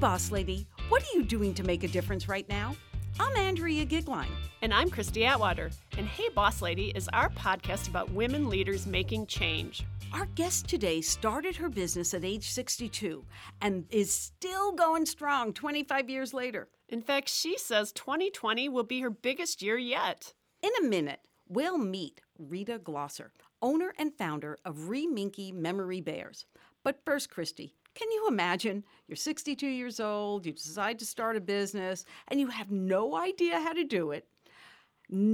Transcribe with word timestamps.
Boss 0.00 0.30
Lady, 0.30 0.66
what 0.88 1.02
are 1.02 1.18
you 1.18 1.22
doing 1.22 1.52
to 1.52 1.62
make 1.62 1.84
a 1.84 1.88
difference 1.88 2.26
right 2.26 2.48
now? 2.48 2.74
I'm 3.20 3.36
Andrea 3.36 3.84
Gigline. 3.84 4.32
And 4.62 4.72
I'm 4.72 4.88
Christy 4.88 5.26
Atwater. 5.26 5.70
And 5.98 6.06
Hey 6.06 6.30
Boss 6.30 6.62
Lady 6.62 6.90
is 6.94 7.06
our 7.12 7.28
podcast 7.28 7.86
about 7.86 8.10
women 8.10 8.48
leaders 8.48 8.86
making 8.86 9.26
change. 9.26 9.84
Our 10.14 10.24
guest 10.24 10.66
today 10.68 11.02
started 11.02 11.54
her 11.56 11.68
business 11.68 12.14
at 12.14 12.24
age 12.24 12.48
62 12.48 13.26
and 13.60 13.84
is 13.90 14.10
still 14.10 14.72
going 14.72 15.04
strong 15.04 15.52
25 15.52 16.08
years 16.08 16.32
later. 16.32 16.70
In 16.88 17.02
fact, 17.02 17.28
she 17.28 17.58
says 17.58 17.92
2020 17.92 18.70
will 18.70 18.84
be 18.84 19.00
her 19.00 19.10
biggest 19.10 19.60
year 19.60 19.76
yet. 19.76 20.32
In 20.62 20.70
a 20.80 20.88
minute, 20.88 21.20
we'll 21.46 21.76
meet 21.76 22.22
Rita 22.38 22.78
Glosser, 22.78 23.32
owner 23.60 23.92
and 23.98 24.14
founder 24.16 24.56
of 24.64 24.88
Reminky 24.88 25.52
Memory 25.52 26.00
Bears. 26.00 26.46
But 26.82 27.04
first, 27.04 27.28
Christy, 27.28 27.74
can 27.94 28.10
you 28.10 28.26
imagine? 28.28 28.84
You're 29.06 29.16
62 29.16 29.66
years 29.66 30.00
old, 30.00 30.46
you 30.46 30.52
decide 30.52 30.98
to 31.00 31.06
start 31.06 31.36
a 31.36 31.40
business, 31.40 32.04
and 32.28 32.40
you 32.40 32.48
have 32.48 32.70
no 32.70 33.16
idea 33.16 33.60
how 33.60 33.72
to 33.72 33.84
do 33.84 34.12
it, 34.12 34.26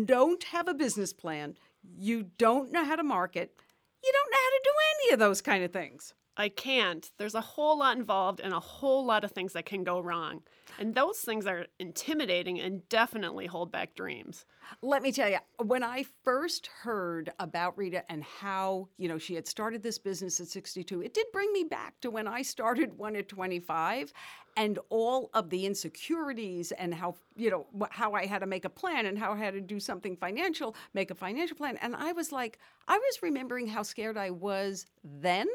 don't 0.05 0.43
have 0.45 0.69
a 0.69 0.75
business 0.75 1.13
plan, 1.13 1.57
you 1.99 2.31
don't 2.39 2.73
know 2.73 2.85
how 2.85 2.97
to 2.97 3.03
market, 3.03 3.55
you 4.03 4.13
don't 4.13 4.31
know 4.31 4.39
how 4.39 4.51
to 4.51 4.61
do 4.65 4.71
any 4.95 5.13
of 5.15 5.19
those 5.19 5.41
kind 5.41 5.65
of 5.65 5.73
things. 5.73 6.15
I 6.37 6.51
can't. 6.51 7.11
There's 7.19 7.35
a 7.35 7.41
whole 7.41 7.79
lot 7.79 7.97
involved 7.97 8.41
and 8.41 8.53
a 8.53 8.61
whole 8.61 9.05
lot 9.05 9.25
of 9.25 9.33
things 9.33 9.55
that 9.55 9.65
can 9.65 9.85
go 9.85 10.01
wrong. 10.01 10.43
And 10.79 10.95
those 10.95 11.19
things 11.21 11.47
are 11.47 11.67
intimidating 11.79 12.61
and 12.61 12.87
definitely 12.91 13.47
hold 13.47 13.73
back 13.73 13.95
dreams. 13.95 14.45
Let 14.83 15.03
me 15.03 15.13
tell 15.13 15.31
you, 15.31 15.39
when 15.59 15.83
I 15.83 16.05
first 16.25 16.69
heard 16.83 17.33
about 17.39 17.79
Rita 17.79 18.11
and 18.11 18.23
how, 18.23 18.89
you 18.99 19.09
know, 19.09 19.17
she 19.17 19.35
had 19.35 19.47
started 19.47 19.83
this 19.83 19.99
business 19.99 20.39
at 20.41 20.49
62, 20.49 21.03
it 21.03 21.15
did 21.15 21.27
bring 21.33 21.51
me 21.53 21.65
back 21.65 21.99
to 22.01 22.11
when 22.11 22.29
I 22.29 22.43
started 22.43 22.99
one 22.99 23.17
at 23.17 23.29
25 23.29 24.13
and 24.59 24.79
all 24.91 25.31
of 25.33 25.49
the 25.49 25.65
insecurities 25.65 26.73
and 26.73 26.93
how, 26.93 27.15
you 27.37 27.51
know, 27.51 27.67
how 27.91 28.13
I 28.13 28.27
had 28.27 28.41
to 28.41 28.47
make 28.47 28.65
a 28.67 28.71
plan 28.71 29.07
and 29.07 29.19
how 29.19 29.33
I 29.33 29.39
had 29.39 29.55
to 29.55 29.61
do 29.61 29.81
something 29.81 30.17
financial, 30.17 30.75
make 30.93 31.11
a 31.11 31.15
financial 31.15 31.57
plan. 31.57 31.79
And 31.81 31.97
I 31.97 32.13
was 32.13 32.33
like, 32.33 32.59
I 32.89 32.99
was 32.99 33.23
remembering 33.23 33.69
how 33.69 33.83
scared 33.83 34.19
I 34.19 34.31
was 34.31 34.87
then 35.03 35.47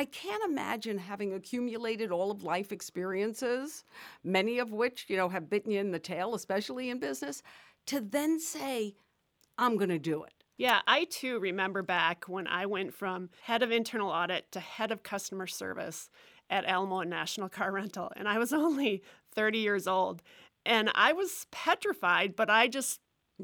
I 0.00 0.06
can't 0.06 0.42
imagine 0.44 0.96
having 0.96 1.34
accumulated 1.34 2.10
all 2.10 2.30
of 2.30 2.42
life 2.42 2.72
experiences, 2.72 3.84
many 4.24 4.58
of 4.58 4.72
which, 4.72 5.04
you 5.08 5.16
know, 5.18 5.28
have 5.28 5.50
bitten 5.50 5.70
you 5.70 5.78
in 5.78 5.90
the 5.90 5.98
tail, 5.98 6.34
especially 6.34 6.88
in 6.88 6.98
business, 6.98 7.42
to 7.84 8.00
then 8.00 8.40
say, 8.40 8.94
I'm 9.58 9.76
going 9.76 9.90
to 9.90 9.98
do 9.98 10.22
it. 10.22 10.32
Yeah, 10.56 10.80
I 10.86 11.04
too 11.04 11.38
remember 11.38 11.82
back 11.82 12.24
when 12.28 12.46
I 12.46 12.64
went 12.64 12.94
from 12.94 13.28
head 13.42 13.62
of 13.62 13.70
internal 13.70 14.08
audit 14.08 14.50
to 14.52 14.60
head 14.60 14.90
of 14.90 15.02
customer 15.02 15.46
service 15.46 16.08
at 16.48 16.64
Alamo 16.64 17.02
National 17.02 17.48
Car 17.58 17.70
Rental, 17.70 18.10
and 18.16 18.26
I 18.26 18.38
was 18.38 18.54
only 18.54 19.02
30 19.34 19.58
years 19.58 19.86
old. 19.86 20.22
And 20.64 20.90
I 20.94 21.12
was 21.12 21.46
petrified, 21.50 22.36
but 22.36 22.48
I 22.48 22.68
just 22.68 23.00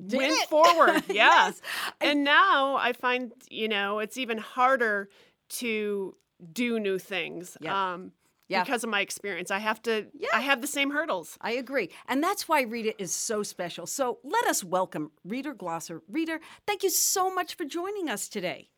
Did 0.06 0.16
went 0.16 0.32
it. 0.32 0.48
forward. 0.48 1.02
Yeah. 1.08 1.48
Yes. 1.48 1.60
And 2.00 2.24
now 2.24 2.76
I 2.76 2.94
find, 2.94 3.32
you 3.50 3.68
know, 3.68 3.98
it's 3.98 4.16
even 4.16 4.38
harder 4.38 5.10
to 5.48 6.16
do 6.52 6.78
new 6.78 6.98
things. 6.98 7.56
Yeah. 7.60 7.92
Um, 7.94 8.12
Yeah. 8.48 8.62
because 8.62 8.84
of 8.84 8.90
my 8.90 9.00
experience. 9.00 9.50
I 9.50 9.58
have 9.58 9.82
to 9.82 10.06
Yeah. 10.14 10.28
I 10.32 10.40
have 10.40 10.60
the 10.60 10.66
same 10.68 10.90
hurdles. 10.90 11.36
I 11.40 11.52
agree. 11.52 11.90
And 12.06 12.22
that's 12.22 12.48
why 12.48 12.62
Rita 12.62 12.94
is 13.00 13.12
so 13.14 13.42
special. 13.42 13.86
So 13.86 14.18
let 14.22 14.46
us 14.46 14.62
welcome 14.62 15.10
Rita 15.24 15.52
Glosser. 15.52 16.00
Rita, 16.08 16.38
thank 16.66 16.82
you 16.84 16.90
so 16.90 17.32
much 17.34 17.56
for 17.56 17.64
joining 17.64 18.08
us 18.08 18.28
today. 18.28 18.68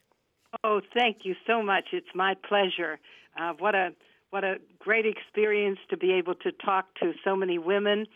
Oh, 0.65 0.81
thank 0.95 1.19
you 1.25 1.35
so 1.47 1.63
much. 1.63 1.89
It's 1.93 2.15
my 2.15 2.35
pleasure. 2.49 2.99
Uh, 3.39 3.53
what 3.59 3.75
a 3.75 3.95
what 4.31 4.45
a 4.45 4.57
great 4.79 5.07
experience 5.07 5.79
to 5.91 5.97
be 5.97 6.13
able 6.13 6.35
to 6.37 6.53
talk 6.53 6.95
to 7.01 7.13
so 7.25 7.35
many 7.35 7.59
women, 7.59 8.07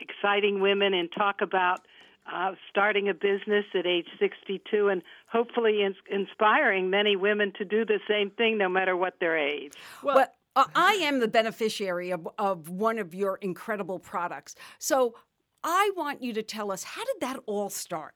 exciting 0.00 0.60
women, 0.60 0.92
and 0.94 1.10
talk 1.12 1.40
about 1.40 1.80
uh, 2.32 2.52
starting 2.70 3.08
a 3.08 3.14
business 3.14 3.64
at 3.74 3.86
age 3.86 4.06
62, 4.18 4.88
and 4.88 5.02
hopefully 5.26 5.82
ins- 5.82 5.96
inspiring 6.10 6.90
many 6.90 7.16
women 7.16 7.52
to 7.58 7.64
do 7.64 7.84
the 7.84 8.00
same 8.08 8.30
thing, 8.30 8.58
no 8.58 8.68
matter 8.68 8.96
what 8.96 9.14
their 9.20 9.36
age. 9.36 9.72
Well, 10.02 10.16
Well, 10.16 10.26
uh, 10.56 10.64
I 10.74 10.94
am 10.94 11.20
the 11.20 11.28
beneficiary 11.28 12.10
of, 12.10 12.28
of 12.38 12.68
one 12.68 12.98
of 12.98 13.14
your 13.14 13.36
incredible 13.36 13.98
products. 13.98 14.54
So 14.78 15.14
I 15.62 15.90
want 15.96 16.22
you 16.22 16.32
to 16.34 16.42
tell 16.42 16.70
us 16.70 16.84
how 16.84 17.04
did 17.04 17.16
that 17.20 17.40
all 17.46 17.70
start? 17.70 18.14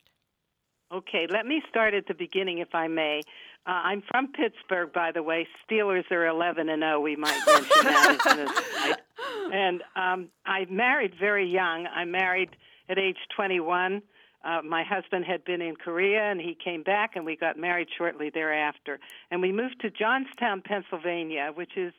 Okay, 0.92 1.26
let 1.28 1.44
me 1.44 1.62
start 1.68 1.92
at 1.92 2.06
the 2.06 2.14
beginning, 2.14 2.58
if 2.58 2.74
I 2.74 2.88
may. 2.88 3.20
Uh, 3.66 3.72
I'm 3.72 4.02
from 4.08 4.32
Pittsburgh, 4.32 4.90
by 4.92 5.12
the 5.12 5.22
way. 5.22 5.46
Steelers 5.68 6.10
are 6.10 6.26
11 6.26 6.70
and 6.70 6.80
0. 6.80 7.00
We 7.00 7.16
might 7.16 7.38
mention 7.46 7.84
that 7.84 8.18
as 8.26 8.38
an. 8.38 8.96
And 9.50 9.82
um, 9.96 10.28
I 10.44 10.66
married 10.70 11.14
very 11.18 11.50
young. 11.50 11.86
I 11.86 12.04
married 12.04 12.50
at 12.88 12.98
age 12.98 13.18
21. 13.34 14.02
Uh, 14.44 14.62
my 14.62 14.84
husband 14.84 15.24
had 15.24 15.44
been 15.44 15.60
in 15.60 15.74
Korea, 15.76 16.30
and 16.30 16.40
he 16.40 16.56
came 16.62 16.82
back, 16.82 17.16
and 17.16 17.24
we 17.24 17.36
got 17.36 17.58
married 17.58 17.88
shortly 17.96 18.30
thereafter. 18.30 19.00
And 19.30 19.42
we 19.42 19.52
moved 19.52 19.80
to 19.80 19.90
Johnstown, 19.90 20.62
Pennsylvania, 20.64 21.50
which 21.54 21.76
is 21.76 21.92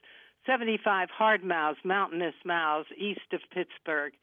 75 0.46 1.10
hard 1.10 1.44
miles, 1.44 1.78
mountainous 1.84 2.36
miles 2.46 2.86
east 2.98 3.34
of 3.34 3.42
Pittsburgh. 3.54 4.14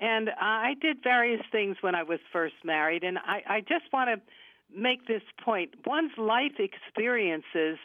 And 0.00 0.30
I 0.40 0.74
did 0.80 1.02
various 1.02 1.42
things 1.52 1.76
when 1.80 1.94
I 1.94 2.02
was 2.02 2.18
first 2.32 2.54
married, 2.64 3.04
and 3.04 3.18
I, 3.18 3.42
I 3.46 3.60
just 3.60 3.92
want 3.92 4.10
to 4.10 4.20
make 4.74 5.06
this 5.06 5.22
point. 5.44 5.70
One's 5.86 6.12
life 6.16 6.58
experiences 6.58 7.78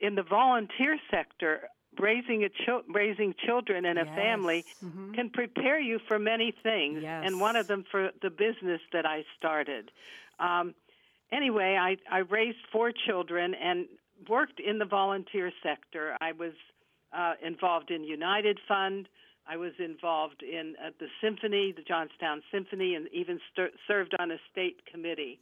in 0.00 0.14
the 0.14 0.22
volunteer 0.22 0.98
sector, 1.10 1.68
raising 2.00 2.44
a 2.44 2.48
chil- 2.48 2.82
raising 2.88 3.34
children 3.46 3.84
and 3.84 3.98
a 3.98 4.04
family, 4.16 4.64
Mhm. 4.84 5.14
can 5.14 5.30
prepare 5.30 5.80
you 5.80 5.98
for 6.00 6.18
many 6.18 6.50
things, 6.62 7.02
and 7.26 7.40
one 7.40 7.56
of 7.56 7.66
them 7.66 7.84
for 7.84 8.12
the 8.22 8.30
business 8.30 8.80
that 8.92 9.06
I 9.06 9.24
started. 9.36 9.90
Um, 10.38 10.74
anyway, 11.32 11.76
I, 11.76 11.96
I 12.10 12.18
raised 12.18 12.58
four 12.72 12.92
children 12.92 13.54
and 13.54 13.86
worked 14.28 14.60
in 14.60 14.78
the 14.78 14.84
volunteer 14.84 15.52
sector. 15.62 16.16
I 16.20 16.32
was 16.32 16.52
uh, 17.12 17.34
involved 17.42 17.90
in 17.90 18.04
United 18.04 18.58
Fund. 18.68 19.08
I 19.48 19.56
was 19.56 19.72
involved 19.78 20.42
in 20.42 20.74
uh, 20.84 20.90
the 20.98 21.06
symphony, 21.20 21.72
the 21.72 21.82
Johnstown 21.82 22.42
Symphony, 22.50 22.94
and 22.96 23.08
even 23.12 23.40
st- 23.52 23.72
served 23.86 24.14
on 24.18 24.30
a 24.30 24.38
state 24.50 24.84
committee. 24.86 25.38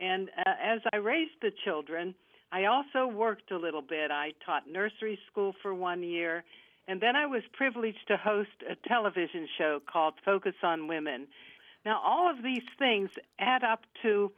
And 0.00 0.28
uh, 0.36 0.50
as 0.60 0.80
I 0.92 0.96
raised 0.96 1.40
the 1.40 1.52
children, 1.64 2.14
I 2.52 2.64
also 2.66 3.06
worked 3.06 3.50
a 3.50 3.58
little 3.58 3.82
bit. 3.82 4.10
I 4.10 4.32
taught 4.44 4.68
nursery 4.70 5.18
school 5.30 5.54
for 5.62 5.74
one 5.74 6.02
year, 6.02 6.44
and 6.88 7.00
then 7.00 7.16
I 7.16 7.26
was 7.26 7.42
privileged 7.52 8.06
to 8.08 8.16
host 8.16 8.50
a 8.70 8.76
television 8.88 9.48
show 9.58 9.80
called 9.90 10.14
Focus 10.24 10.54
on 10.62 10.86
Women. 10.88 11.26
Now, 11.84 12.00
all 12.04 12.30
of 12.30 12.42
these 12.42 12.62
things 12.78 13.10
add 13.38 13.62
up 13.64 13.82
to 14.02 14.30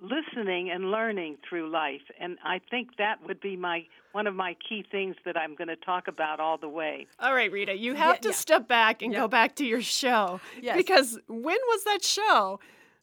listening 0.00 0.70
and 0.70 0.90
learning 0.90 1.38
through 1.48 1.70
life, 1.70 2.02
and 2.20 2.36
I 2.44 2.60
think 2.70 2.96
that 2.98 3.26
would 3.26 3.40
be 3.40 3.56
my 3.56 3.86
one 4.12 4.26
of 4.26 4.34
my 4.34 4.56
key 4.66 4.82
things 4.90 5.14
that 5.26 5.36
I'm 5.36 5.54
going 5.54 5.68
to 5.68 5.76
talk 5.76 6.08
about 6.08 6.40
all 6.40 6.56
the 6.56 6.68
way. 6.68 7.06
all 7.18 7.34
right, 7.34 7.52
Rita, 7.52 7.76
you 7.76 7.94
have 7.94 8.16
Yeah, 8.16 8.20
to 8.20 8.28
yeah. 8.28 8.34
step 8.34 8.66
back 8.68 9.02
and 9.02 9.12
Yeah. 9.12 9.20
go 9.20 9.28
back 9.28 9.56
to 9.56 9.64
your 9.66 9.82
show. 9.82 10.40
Yes. 10.60 10.76
Because 10.76 11.18
when 11.28 11.58
was 11.68 11.84
that 11.84 12.02
show? 12.02 12.58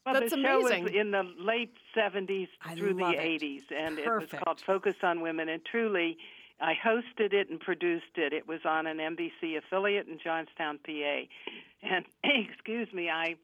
Well, 0.05 0.15
That's 0.15 0.33
the 0.33 0.41
show 0.41 0.59
amazing. 0.59 0.83
was 0.83 0.93
in 0.93 1.11
the 1.11 1.23
late 1.39 1.73
70s 1.95 2.49
I 2.61 2.75
through 2.75 2.95
the 2.95 3.09
it. 3.09 3.41
80s, 3.41 3.63
and 3.75 3.97
it 3.97 4.07
was 4.07 4.29
called 4.43 4.59
Focus 4.59 4.95
on 5.01 5.21
Women. 5.21 5.47
And 5.47 5.63
truly, 5.63 6.17
I 6.59 6.73
hosted 6.73 7.31
it 7.33 7.49
and 7.49 7.59
produced 7.59 8.17
it. 8.17 8.33
It 8.33 8.47
was 8.47 8.59
on 8.65 8.85
an 8.85 8.97
NBC 8.97 9.57
affiliate 9.57 10.07
in 10.07 10.19
Johnstown, 10.21 10.79
PA. 10.85 11.21
And, 11.81 12.05
excuse 12.23 12.91
me, 12.93 13.09
I 13.09 13.35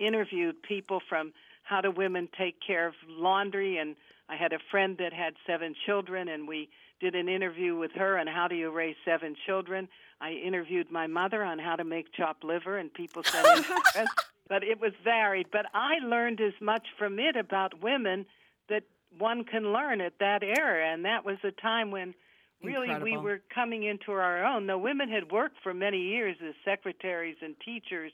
interviewed 0.00 0.62
people 0.62 1.00
from 1.08 1.32
how 1.62 1.80
do 1.80 1.90
women 1.92 2.28
take 2.36 2.56
care 2.66 2.88
of 2.88 2.94
laundry, 3.08 3.78
and 3.78 3.94
I 4.28 4.34
had 4.36 4.52
a 4.52 4.58
friend 4.70 4.96
that 4.98 5.12
had 5.12 5.34
seven 5.46 5.74
children, 5.86 6.28
and 6.28 6.48
we 6.48 6.68
did 7.00 7.14
an 7.14 7.28
interview 7.28 7.76
with 7.76 7.92
her 7.92 8.18
on 8.18 8.26
how 8.26 8.48
do 8.48 8.56
you 8.56 8.70
raise 8.70 8.96
seven 9.04 9.36
children. 9.46 9.88
I 10.20 10.32
interviewed 10.32 10.90
my 10.90 11.06
mother 11.06 11.44
on 11.44 11.58
how 11.60 11.76
to 11.76 11.84
make 11.84 12.12
chopped 12.12 12.42
liver, 12.42 12.76
and 12.76 12.92
people 12.92 13.22
said. 13.22 13.64
but 14.50 14.64
it 14.64 14.80
was 14.80 14.92
varied. 15.02 15.46
But 15.50 15.66
I 15.72 16.04
learned 16.04 16.40
as 16.42 16.52
much 16.60 16.86
from 16.98 17.18
it 17.18 17.36
about 17.36 17.82
women 17.82 18.26
that 18.68 18.82
one 19.16 19.44
can 19.44 19.72
learn 19.72 20.02
at 20.02 20.18
that 20.18 20.42
era, 20.42 20.92
and 20.92 21.04
that 21.04 21.24
was 21.24 21.38
a 21.44 21.52
time 21.52 21.90
when 21.90 22.14
really 22.62 22.88
we 23.02 23.16
were 23.16 23.40
coming 23.54 23.84
into 23.84 24.12
our 24.12 24.44
own. 24.44 24.66
The 24.66 24.76
women 24.76 25.08
had 25.08 25.30
worked 25.30 25.56
for 25.62 25.72
many 25.72 25.98
years 25.98 26.36
as 26.46 26.54
secretaries 26.64 27.36
and 27.40 27.54
teachers, 27.64 28.12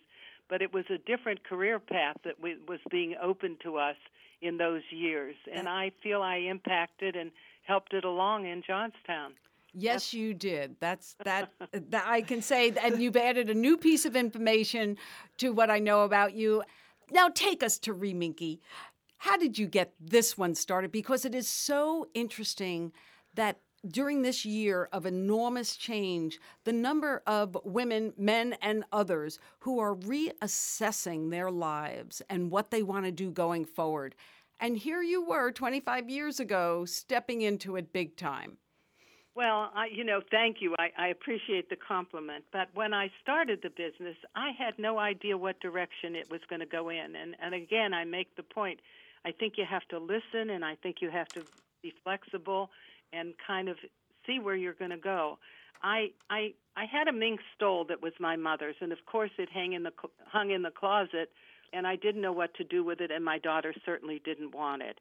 but 0.48 0.62
it 0.62 0.72
was 0.72 0.84
a 0.90 0.98
different 0.98 1.42
career 1.42 1.80
path 1.80 2.18
that 2.24 2.40
we, 2.40 2.56
was 2.68 2.80
being 2.90 3.16
opened 3.20 3.56
to 3.64 3.78
us 3.78 3.96
in 4.42 4.58
those 4.58 4.82
years, 4.90 5.34
and 5.52 5.66
I 5.66 5.90
feel 6.02 6.20
I 6.20 6.36
impacted 6.36 7.16
and 7.16 7.30
helped 7.66 7.94
it 7.94 8.04
along 8.04 8.46
in 8.46 8.62
Johnstown. 8.64 9.32
Yes, 9.78 10.14
you 10.14 10.32
did. 10.32 10.76
That's 10.80 11.16
that, 11.24 11.52
that 11.72 12.04
I 12.06 12.22
can 12.22 12.40
say, 12.40 12.72
and 12.82 13.00
you've 13.00 13.16
added 13.16 13.50
a 13.50 13.54
new 13.54 13.76
piece 13.76 14.06
of 14.06 14.16
information 14.16 14.96
to 15.38 15.50
what 15.52 15.70
I 15.70 15.78
know 15.78 16.04
about 16.04 16.32
you. 16.32 16.62
Now, 17.10 17.28
take 17.28 17.62
us 17.62 17.78
to 17.80 17.94
Reminky. 17.94 18.60
How 19.18 19.36
did 19.36 19.58
you 19.58 19.66
get 19.66 19.92
this 20.00 20.36
one 20.36 20.54
started? 20.54 20.90
Because 20.92 21.24
it 21.24 21.34
is 21.34 21.48
so 21.48 22.08
interesting 22.14 22.92
that 23.34 23.60
during 23.86 24.22
this 24.22 24.44
year 24.44 24.88
of 24.92 25.06
enormous 25.06 25.76
change, 25.76 26.40
the 26.64 26.72
number 26.72 27.22
of 27.26 27.56
women, 27.64 28.12
men, 28.16 28.56
and 28.62 28.84
others 28.92 29.38
who 29.60 29.78
are 29.78 29.94
reassessing 29.94 31.30
their 31.30 31.50
lives 31.50 32.22
and 32.28 32.50
what 32.50 32.70
they 32.70 32.82
want 32.82 33.04
to 33.04 33.12
do 33.12 33.30
going 33.30 33.64
forward. 33.64 34.14
And 34.58 34.76
here 34.76 35.02
you 35.02 35.24
were 35.24 35.52
25 35.52 36.08
years 36.08 36.40
ago 36.40 36.86
stepping 36.86 37.42
into 37.42 37.76
it 37.76 37.92
big 37.92 38.16
time. 38.16 38.56
Well, 39.36 39.70
I, 39.74 39.88
you 39.92 40.02
know, 40.02 40.22
thank 40.30 40.56
you. 40.60 40.74
I, 40.78 40.88
I 40.98 41.08
appreciate 41.08 41.68
the 41.68 41.76
compliment. 41.76 42.44
But 42.52 42.68
when 42.74 42.94
I 42.94 43.10
started 43.22 43.60
the 43.62 43.68
business, 43.68 44.16
I 44.34 44.52
had 44.58 44.78
no 44.78 44.98
idea 44.98 45.36
what 45.36 45.60
direction 45.60 46.16
it 46.16 46.30
was 46.30 46.40
going 46.48 46.60
to 46.60 46.66
go 46.66 46.88
in. 46.88 47.14
And, 47.14 47.36
and 47.42 47.54
again, 47.54 47.92
I 47.92 48.04
make 48.04 48.34
the 48.36 48.42
point 48.42 48.80
I 49.26 49.32
think 49.32 49.54
you 49.58 49.64
have 49.68 49.86
to 49.90 49.98
listen, 49.98 50.50
and 50.50 50.64
I 50.64 50.76
think 50.82 50.96
you 51.00 51.10
have 51.10 51.30
to 51.32 51.42
be 51.82 51.92
flexible 52.02 52.70
and 53.12 53.34
kind 53.46 53.68
of 53.68 53.76
see 54.26 54.38
where 54.38 54.56
you're 54.56 54.72
going 54.72 54.92
to 54.92 54.96
go. 54.96 55.38
I 55.82 56.12
I 56.30 56.54
I 56.76 56.86
had 56.86 57.06
a 57.08 57.12
mink 57.12 57.40
stole 57.54 57.84
that 57.86 58.00
was 58.00 58.12
my 58.18 58.36
mother's, 58.36 58.76
and 58.80 58.92
of 58.92 58.98
course 59.04 59.30
it 59.36 59.48
hung 59.52 59.72
in 59.74 59.82
the 59.82 59.92
hung 60.26 60.50
in 60.52 60.62
the 60.62 60.70
closet, 60.70 61.30
and 61.72 61.86
I 61.86 61.96
didn't 61.96 62.22
know 62.22 62.32
what 62.32 62.54
to 62.54 62.64
do 62.64 62.84
with 62.84 63.00
it, 63.00 63.10
and 63.10 63.24
my 63.24 63.38
daughter 63.38 63.74
certainly 63.84 64.22
didn't 64.24 64.54
want 64.54 64.82
it. 64.82 64.98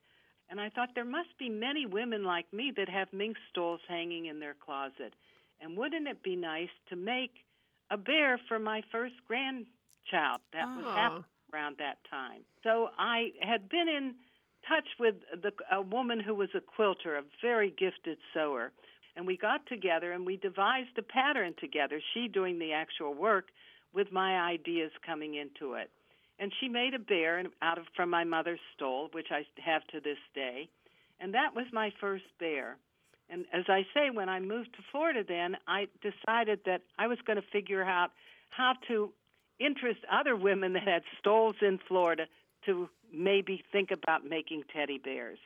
And 0.50 0.60
I 0.62 0.70
thought 0.70 0.90
there 0.94 1.06
must 1.06 1.38
be 1.40 1.50
many 1.50 1.86
women 1.86 2.24
like 2.24 2.52
me 2.54 2.72
that 2.78 2.88
have 2.90 3.08
mink 3.12 3.38
stoles 3.50 3.82
hanging 3.88 4.28
in 4.28 4.40
their 4.40 4.54
closet, 4.54 5.14
and 5.62 5.78
wouldn't 5.78 6.08
it 6.08 6.22
be 6.24 6.36
nice 6.36 6.70
to 6.90 6.96
make 6.96 7.32
a 7.90 7.98
bear 7.98 8.40
for 8.48 8.60
my 8.60 8.82
first 8.92 9.16
grandchild? 9.28 10.42
That 10.54 10.66
oh. 10.66 10.78
was 10.78 10.86
happening 10.96 11.26
oh. 11.26 11.56
around 11.56 11.78
that 11.80 11.98
time. 12.10 12.42
So 12.64 12.90
I 12.98 13.32
had 13.42 13.70
been 13.70 13.88
in 13.88 14.16
touch 14.68 14.88
with 15.00 15.16
the, 15.42 15.52
a 15.72 15.82
woman 15.82 16.20
who 16.20 16.36
was 16.36 16.50
a 16.56 16.62
quilter, 16.62 17.18
a 17.18 17.24
very 17.42 17.74
gifted 17.78 18.18
sewer. 18.34 18.72
And 19.16 19.26
we 19.26 19.38
got 19.38 19.66
together 19.68 20.12
and 20.12 20.26
we 20.26 20.38
devised 20.38 20.98
a 20.98 21.02
pattern 21.02 21.54
together, 21.60 22.02
she 22.14 22.28
doing 22.28 22.60
the 22.60 22.74
actual 22.74 23.14
work 23.14 23.46
with 23.94 24.12
my 24.12 24.38
ideas 24.40 24.92
coming 25.06 25.36
into 25.36 25.76
it. 25.76 25.90
And 26.40 26.52
she 26.60 26.68
made 26.68 26.94
a 26.94 27.00
bear 27.00 27.42
out 27.62 27.78
of 27.78 27.86
from 27.96 28.10
my 28.10 28.24
mother's 28.24 28.60
stole, 28.76 29.10
which 29.14 29.28
I 29.32 29.46
have 29.64 29.86
to 29.88 30.00
this 30.00 30.18
day. 30.34 30.70
And 31.20 31.34
that 31.34 31.56
was 31.56 31.66
my 31.72 31.92
first 32.02 32.26
bear. 32.40 32.78
And 33.30 33.46
as 33.54 33.66
I 33.68 33.86
say, 33.94 34.10
when 34.12 34.30
I 34.30 34.40
moved 34.40 34.74
to 34.74 34.84
Florida, 34.92 35.24
then 35.28 35.58
I 35.68 35.88
decided 36.02 36.60
that 36.66 36.82
I 37.00 37.08
was 37.08 37.18
going 37.26 37.38
to 37.38 37.48
figure 37.52 37.84
out 37.84 38.12
how 38.50 38.74
to 38.88 39.12
interest 39.60 40.00
other 40.12 40.36
women 40.36 40.74
that 40.74 40.84
had 40.84 41.04
stoles 41.20 41.56
in 41.62 41.80
Florida 41.88 42.26
to 42.66 42.90
maybe 43.14 43.64
think 43.72 43.92
about 43.92 44.26
making 44.26 44.64
teddy 44.74 44.98
bears. 44.98 45.40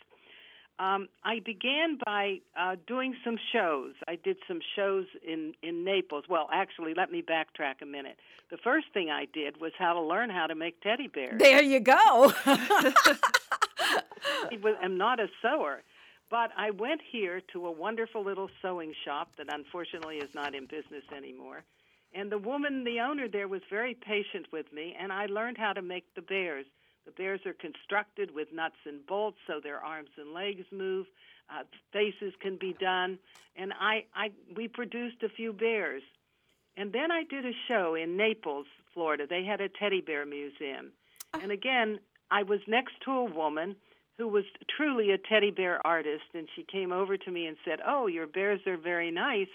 Um, 0.79 1.09
I 1.25 1.39
began 1.39 1.97
by 2.05 2.39
uh, 2.57 2.77
doing 2.87 3.13
some 3.25 3.37
shows. 3.51 3.93
I 4.07 4.15
did 4.15 4.37
some 4.47 4.61
shows 4.77 5.05
in, 5.27 5.53
in 5.61 5.83
Naples. 5.83 6.23
Well, 6.29 6.47
actually, 6.53 6.93
let 6.93 7.11
me 7.11 7.21
backtrack 7.21 7.81
a 7.81 7.85
minute. 7.85 8.17
The 8.49 8.55
first 8.57 8.87
thing 8.93 9.09
I 9.09 9.25
did 9.25 9.59
was 9.59 9.73
how 9.77 9.93
to 9.93 10.01
learn 10.01 10.29
how 10.29 10.47
to 10.47 10.55
make 10.55 10.81
teddy 10.81 11.07
bears. 11.07 11.37
There 11.37 11.61
you 11.61 11.81
go. 11.81 12.33
I'm 14.81 14.97
not 14.97 15.19
a 15.19 15.27
sewer, 15.41 15.83
but 16.29 16.51
I 16.57 16.71
went 16.71 17.01
here 17.11 17.41
to 17.53 17.67
a 17.67 17.71
wonderful 17.71 18.23
little 18.23 18.49
sewing 18.61 18.93
shop 19.05 19.31
that 19.37 19.53
unfortunately 19.53 20.17
is 20.17 20.33
not 20.33 20.55
in 20.55 20.65
business 20.65 21.03
anymore. 21.15 21.63
And 22.13 22.31
the 22.31 22.39
woman, 22.39 22.83
the 22.85 23.01
owner 23.01 23.27
there, 23.27 23.47
was 23.47 23.61
very 23.69 23.93
patient 23.93 24.47
with 24.51 24.71
me, 24.73 24.95
and 24.99 25.13
I 25.13 25.27
learned 25.27 25.57
how 25.57 25.73
to 25.73 25.81
make 25.81 26.05
the 26.15 26.21
bears. 26.21 26.65
The 27.09 27.23
bears 27.23 27.39
are 27.47 27.53
constructed 27.53 28.29
with 28.35 28.53
nuts 28.53 28.75
and 28.85 29.03
bolts 29.07 29.37
so 29.47 29.59
their 29.59 29.79
arms 29.79 30.09
and 30.15 30.31
legs 30.31 30.65
move. 30.71 31.07
Uh, 31.49 31.63
faces 31.91 32.33
can 32.39 32.55
be 32.55 32.75
done, 32.79 33.17
and 33.55 33.73
I, 33.79 34.05
I 34.15 34.29
we 34.55 34.67
produced 34.67 35.23
a 35.23 35.29
few 35.29 35.51
bears, 35.51 36.03
and 36.77 36.93
then 36.93 37.11
I 37.11 37.23
did 37.23 37.47
a 37.47 37.51
show 37.67 37.95
in 37.95 38.15
Naples, 38.15 38.67
Florida. 38.93 39.25
They 39.27 39.43
had 39.43 39.59
a 39.59 39.69
teddy 39.69 40.01
bear 40.01 40.23
museum, 40.23 40.91
ah. 41.33 41.39
and 41.41 41.51
again 41.51 41.99
I 42.29 42.43
was 42.43 42.59
next 42.67 42.93
to 43.05 43.11
a 43.11 43.23
woman 43.23 43.75
who 44.19 44.27
was 44.27 44.43
truly 44.77 45.09
a 45.09 45.17
teddy 45.17 45.49
bear 45.49 45.85
artist, 45.87 46.25
and 46.35 46.47
she 46.55 46.63
came 46.63 46.91
over 46.91 47.17
to 47.17 47.31
me 47.31 47.47
and 47.47 47.57
said, 47.65 47.79
"Oh, 47.83 48.05
your 48.05 48.27
bears 48.27 48.61
are 48.67 48.77
very 48.77 49.09
nice." 49.09 49.49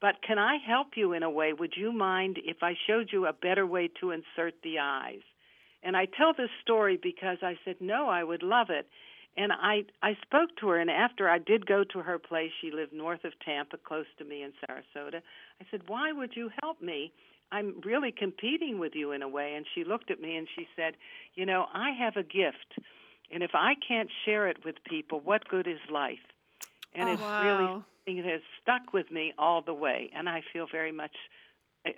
But 0.00 0.20
can 0.26 0.40
I 0.40 0.56
help 0.56 0.96
you 0.96 1.12
in 1.12 1.22
a 1.22 1.30
way? 1.30 1.52
Would 1.52 1.74
you 1.76 1.92
mind 1.92 2.38
if 2.44 2.64
I 2.64 2.74
showed 2.88 3.12
you 3.12 3.26
a 3.26 3.32
better 3.32 3.66
way 3.66 3.88
to 4.00 4.10
insert 4.10 4.54
the 4.62 4.80
eyes? 4.80 5.22
And 5.82 5.96
I 5.96 6.06
tell 6.06 6.32
this 6.36 6.50
story 6.62 6.98
because 7.00 7.38
I 7.42 7.58
said, 7.64 7.76
no, 7.80 8.08
I 8.08 8.24
would 8.24 8.42
love 8.42 8.68
it. 8.70 8.88
And 9.36 9.52
I, 9.52 9.84
I 10.02 10.16
spoke 10.22 10.50
to 10.60 10.68
her, 10.68 10.80
and 10.80 10.90
after 10.90 11.28
I 11.28 11.38
did 11.38 11.64
go 11.64 11.84
to 11.92 12.00
her 12.00 12.18
place, 12.18 12.50
she 12.60 12.72
lived 12.72 12.92
north 12.92 13.22
of 13.24 13.32
Tampa, 13.44 13.76
close 13.76 14.06
to 14.18 14.24
me 14.24 14.42
in 14.42 14.50
Sarasota. 14.50 15.22
I 15.60 15.64
said, 15.70 15.82
Why 15.86 16.10
would 16.10 16.32
you 16.34 16.50
help 16.60 16.82
me? 16.82 17.12
I'm 17.52 17.80
really 17.84 18.10
competing 18.10 18.80
with 18.80 18.96
you 18.96 19.12
in 19.12 19.22
a 19.22 19.28
way. 19.28 19.54
And 19.54 19.64
she 19.76 19.84
looked 19.84 20.10
at 20.10 20.20
me 20.20 20.36
and 20.36 20.48
she 20.56 20.66
said, 20.74 20.94
You 21.36 21.46
know, 21.46 21.66
I 21.72 21.90
have 21.92 22.16
a 22.16 22.24
gift, 22.24 22.80
and 23.32 23.44
if 23.44 23.52
I 23.54 23.74
can't 23.86 24.10
share 24.24 24.48
it 24.48 24.64
with 24.64 24.74
people, 24.82 25.20
what 25.20 25.48
good 25.48 25.68
is 25.68 25.78
life? 25.88 26.18
And 26.96 27.08
oh, 27.08 27.12
it's 27.12 27.22
wow. 27.22 27.44
really 27.44 27.84
it 28.18 28.24
has 28.24 28.40
stuck 28.62 28.92
with 28.92 29.10
me 29.10 29.34
all 29.38 29.62
the 29.62 29.74
way, 29.74 30.10
and 30.16 30.28
I 30.28 30.42
feel 30.52 30.66
very 30.70 30.92
much 30.92 31.14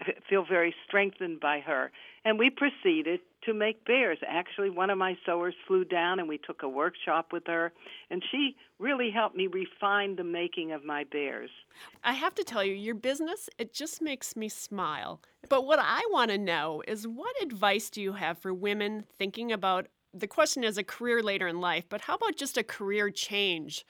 feel 0.29 0.45
very 0.45 0.75
strengthened 0.87 1.41
by 1.41 1.61
her. 1.61 1.91
And 2.25 2.39
we 2.39 2.51
proceeded 2.51 3.21
to 3.45 3.55
make 3.55 3.85
bears. 3.87 4.19
Actually, 4.29 4.69
one 4.69 4.91
of 4.91 4.99
my 4.99 5.17
sewers 5.25 5.55
flew 5.67 5.85
down 5.85 6.19
and 6.19 6.29
we 6.29 6.39
took 6.39 6.63
a 6.63 6.69
workshop 6.69 7.29
with 7.33 7.47
her, 7.47 7.73
and 8.11 8.23
she 8.31 8.57
really 8.79 9.11
helped 9.11 9.37
me 9.37 9.47
refine 9.47 10.17
the 10.17 10.25
making 10.25 10.73
of 10.73 10.85
my 10.85 11.05
bears. 11.05 11.51
I 12.05 12.13
have 12.13 12.35
to 12.35 12.45
tell 12.45 12.63
you, 12.63 12.75
your 12.75 12.95
business, 12.95 13.49
it 13.59 13.73
just 13.73 14.03
makes 14.03 14.37
me 14.37 14.51
smile. 14.51 15.23
But 15.49 15.65
what 15.65 15.79
I 15.81 16.03
want 16.11 16.31
to 16.31 16.39
know 16.39 16.83
is 16.87 17.09
what 17.09 17.35
advice 17.43 17.89
do 17.89 18.03
you 18.03 18.13
have 18.13 18.37
for 18.39 18.53
women 18.53 19.05
thinking 19.19 19.53
about 19.53 19.89
the 20.13 20.27
question 20.27 20.65
is 20.65 20.77
a 20.77 20.85
career 20.85 21.23
later 21.23 21.49
in 21.49 21.61
life, 21.61 21.85
but 21.89 22.03
how 22.03 22.15
about 22.15 22.37
just 22.37 22.59
a 22.59 22.65
career 22.65 23.11
change, 23.11 23.87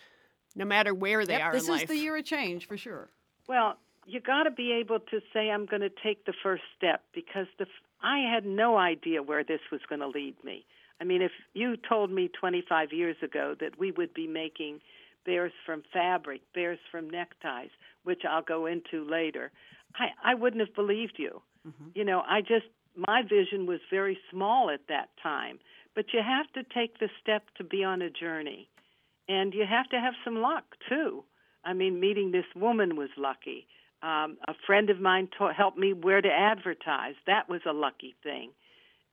no 0.55 0.65
matter 0.65 0.95
where 0.95 1.25
they 1.25 1.33
yep, 1.35 1.43
are 1.43 1.53
this 1.53 1.65
in 1.65 1.73
life? 1.73 1.81
This 1.83 1.91
is 1.91 1.97
the 1.97 2.03
year 2.05 2.17
of 2.17 2.25
change 2.25 2.67
for 2.69 2.77
sure. 2.77 3.09
Well, 3.49 3.79
you 4.07 4.21
got 4.21 4.45
to 4.45 4.51
be 4.51 4.73
able 4.73 5.01
to 5.01 5.21
say 5.33 5.51
I'm 5.51 5.67
going 5.67 5.83
to 5.83 5.91
take 6.03 6.25
the 6.25 6.33
first 6.43 6.63
step 6.77 7.03
because 7.15 7.47
the 7.59 7.67
I 8.03 8.21
had 8.33 8.47
no 8.47 8.79
idea 8.79 9.23
where 9.23 9.45
this 9.45 9.61
was 9.71 9.81
going 9.89 10.01
to 10.01 10.09
lead 10.09 10.37
me. 10.43 10.65
I 11.01 11.05
mean, 11.05 11.23
if 11.23 11.33
you 11.55 11.77
told 11.77 12.11
me 12.11 12.29
25 12.29 12.93
years 12.93 13.17
ago 13.23 13.55
that 13.61 13.79
we 13.79 13.91
would 13.93 14.15
be 14.15 14.27
making 14.27 14.81
bears 15.27 15.53
from 15.67 15.83
fabric, 15.93 16.41
bears 16.55 16.79
from 16.91 17.11
neckties, 17.11 17.71
which 18.05 18.23
I'll 18.29 18.43
go 18.43 18.67
into 18.67 19.05
later, 19.09 19.51
I 19.95 20.31
I 20.33 20.35
wouldn't 20.35 20.61
have 20.61 20.75
believed 20.75 21.15
you. 21.19 21.43
Mm-hmm. 21.67 21.89
You 21.95 22.05
know, 22.05 22.23
I 22.27 22.41
just 22.41 22.67
my 22.97 23.23
vision 23.23 23.67
was 23.67 23.81
very 23.91 24.19
small 24.31 24.71
at 24.71 24.89
that 24.89 25.11
time. 25.23 25.59
But 25.95 26.13
you 26.13 26.21
have 26.23 26.51
to 26.53 26.63
take 26.73 26.99
the 26.99 27.09
step 27.21 27.43
to 27.57 27.65
be 27.65 27.83
on 27.83 28.03
a 28.03 28.11
journey. 28.11 28.69
And 29.29 29.55
you 29.55 29.65
have 29.69 29.89
to 29.91 30.01
have 30.01 30.15
some 30.25 30.37
luck 30.37 30.65
too. 30.89 31.25
I 31.65 31.73
mean, 31.73 32.01
meeting 32.01 32.31
this 32.31 32.47
woman 32.57 32.97
was 32.97 33.11
lucky. 33.17 33.67
Um, 34.03 34.39
a 34.49 34.55
friend 34.67 34.89
of 34.89 34.99
mine 35.01 35.29
taught, 35.37 35.55
helped 35.55 35.79
me 35.79 35.93
where 35.93 36.21
to 36.21 36.29
advertise. 36.29 37.15
That 37.27 37.49
was 37.49 37.61
a 37.69 37.73
lucky 37.73 38.15
thing. 38.23 38.53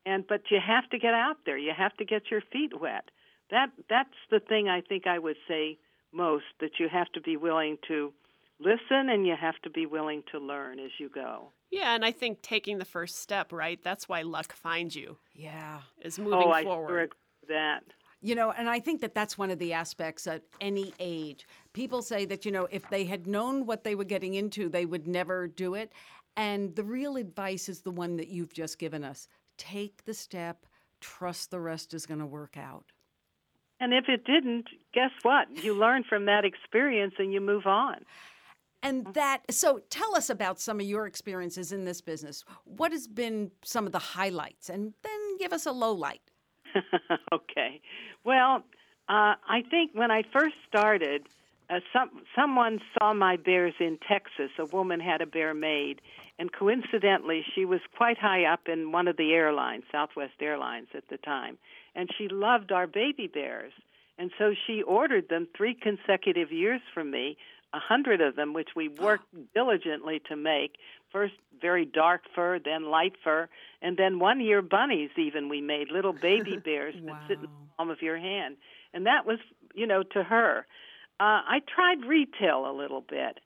And 0.05 0.25
but 0.25 0.43
you 0.49 0.59
have 0.65 0.89
to 0.91 0.99
get 0.99 1.13
out 1.13 1.37
there. 1.45 1.57
You 1.57 1.73
have 1.77 1.95
to 1.97 2.05
get 2.05 2.31
your 2.31 2.41
feet 2.53 2.79
wet. 2.79 3.05
That 3.51 3.67
that's 3.89 4.09
the 4.31 4.39
thing 4.39 4.69
I 4.69 4.81
think 4.81 5.05
I 5.05 5.19
would 5.19 5.35
say 5.47 5.77
most 6.13 6.45
that 6.61 6.79
you 6.79 6.87
have 6.89 7.11
to 7.13 7.21
be 7.21 7.35
willing 7.35 7.77
to 7.89 8.13
listen 8.59 9.09
and 9.09 9.27
you 9.27 9.35
have 9.39 9.59
to 9.63 9.69
be 9.69 9.85
willing 9.85 10.23
to 10.31 10.39
learn 10.39 10.79
as 10.79 10.91
you 10.99 11.09
go. 11.09 11.51
Yeah, 11.69 11.93
and 11.93 12.05
I 12.05 12.11
think 12.11 12.41
taking 12.41 12.77
the 12.77 12.85
first 12.85 13.17
step, 13.21 13.51
right? 13.51 13.79
That's 13.83 14.07
why 14.07 14.21
luck 14.21 14.53
finds 14.53 14.95
you. 14.95 15.17
Yeah. 15.33 15.81
Is 16.01 16.17
moving 16.17 16.39
oh, 16.45 16.63
forward. 16.63 17.11
I 17.11 17.47
that. 17.49 17.83
You 18.21 18.33
know, 18.33 18.51
and 18.51 18.67
I 18.67 18.79
think 18.79 19.01
that 19.01 19.13
that's 19.13 19.37
one 19.37 19.51
of 19.51 19.59
the 19.59 19.73
aspects 19.73 20.25
at 20.25 20.41
any 20.59 20.91
age. 20.99 21.47
People 21.73 22.01
say 22.01 22.25
that, 22.25 22.45
you 22.45 22.51
know, 22.51 22.67
if 22.71 22.89
they 22.89 23.05
had 23.05 23.27
known 23.27 23.67
what 23.67 23.83
they 23.83 23.93
were 23.93 24.03
getting 24.03 24.33
into, 24.33 24.69
they 24.69 24.85
would 24.85 25.07
never 25.07 25.47
do 25.47 25.75
it. 25.75 25.93
And 26.35 26.75
the 26.75 26.83
real 26.83 27.15
advice 27.15 27.69
is 27.69 27.81
the 27.81 27.91
one 27.91 28.17
that 28.17 28.27
you've 28.27 28.53
just 28.53 28.79
given 28.79 29.03
us 29.03 29.27
take 29.57 30.05
the 30.05 30.13
step, 30.13 30.65
trust 31.01 31.51
the 31.51 31.59
rest 31.59 31.93
is 31.93 32.05
going 32.05 32.19
to 32.19 32.25
work 32.25 32.57
out. 32.57 32.85
And 33.79 33.93
if 33.93 34.05
it 34.07 34.23
didn't, 34.25 34.67
guess 34.93 35.11
what? 35.21 35.47
You 35.63 35.75
learn 35.75 36.03
from 36.07 36.25
that 36.25 36.45
experience 36.45 37.13
and 37.19 37.31
you 37.31 37.41
move 37.41 37.65
on. 37.65 37.97
And 38.83 39.07
that, 39.13 39.41
so 39.49 39.81
tell 39.89 40.15
us 40.15 40.29
about 40.29 40.59
some 40.59 40.79
of 40.79 40.85
your 40.85 41.07
experiences 41.07 41.71
in 41.71 41.85
this 41.85 42.01
business. 42.01 42.43
What 42.63 42.91
has 42.91 43.07
been 43.07 43.51
some 43.63 43.85
of 43.85 43.91
the 43.91 43.99
highlights? 43.99 44.69
And 44.69 44.93
then 45.03 45.37
give 45.37 45.53
us 45.53 45.65
a 45.65 45.71
low 45.71 45.93
light. 45.93 46.21
okay. 47.33 47.81
Well, 48.23 48.63
uh, 49.09 49.35
I 49.47 49.63
think 49.69 49.91
when 49.93 50.11
I 50.11 50.23
first 50.33 50.55
started, 50.67 51.27
uh, 51.69 51.79
some 51.93 52.09
someone 52.35 52.79
saw 52.97 53.13
my 53.13 53.37
bears 53.37 53.73
in 53.79 53.97
Texas. 54.07 54.51
A 54.59 54.65
woman 54.65 54.99
had 54.99 55.21
a 55.21 55.25
bear 55.25 55.53
made, 55.53 56.01
and 56.39 56.51
coincidentally, 56.51 57.43
she 57.55 57.65
was 57.65 57.81
quite 57.95 58.17
high 58.17 58.45
up 58.45 58.67
in 58.67 58.91
one 58.91 59.07
of 59.07 59.17
the 59.17 59.33
airlines, 59.33 59.83
Southwest 59.91 60.33
Airlines 60.41 60.87
at 60.93 61.07
the 61.09 61.17
time, 61.17 61.57
and 61.95 62.09
she 62.17 62.27
loved 62.27 62.71
our 62.71 62.87
baby 62.87 63.27
bears. 63.27 63.73
And 64.19 64.31
so 64.39 64.53
she 64.65 64.81
ordered 64.81 65.29
them 65.29 65.47
three 65.55 65.75
consecutive 65.75 66.51
years 66.51 66.81
from 66.93 67.11
me, 67.11 67.37
a 67.73 67.79
hundred 67.79 68.21
of 68.21 68.35
them, 68.35 68.53
which 68.53 68.69
we 68.75 68.87
worked 68.87 69.27
diligently 69.53 70.21
to 70.29 70.35
make. 70.35 70.77
First, 71.17 71.33
very 71.59 71.85
dark 71.85 72.21
fur, 72.35 72.59
then 72.63 72.91
light 72.91 73.13
fur, 73.23 73.49
and 73.81 73.97
then 73.97 74.19
one 74.19 74.39
year 74.39 74.61
bunnies. 74.61 75.09
Even 75.17 75.49
we 75.49 75.61
made 75.61 75.89
little 75.91 76.13
baby 76.13 76.57
bears 76.63 76.95
wow. 77.01 77.13
that 77.13 77.27
sit 77.27 77.37
in 77.37 77.41
the 77.41 77.47
palm 77.77 77.89
of 77.89 78.01
your 78.01 78.17
hand, 78.17 78.57
and 78.93 79.05
that 79.07 79.25
was, 79.25 79.39
you 79.73 79.87
know, 79.87 80.03
to 80.03 80.23
her. 80.23 80.67
Uh, 81.19 81.41
I 81.55 81.57
tried 81.73 82.07
retail 82.07 82.69
a 82.69 82.73
little 82.77 83.01
bit, 83.01 83.39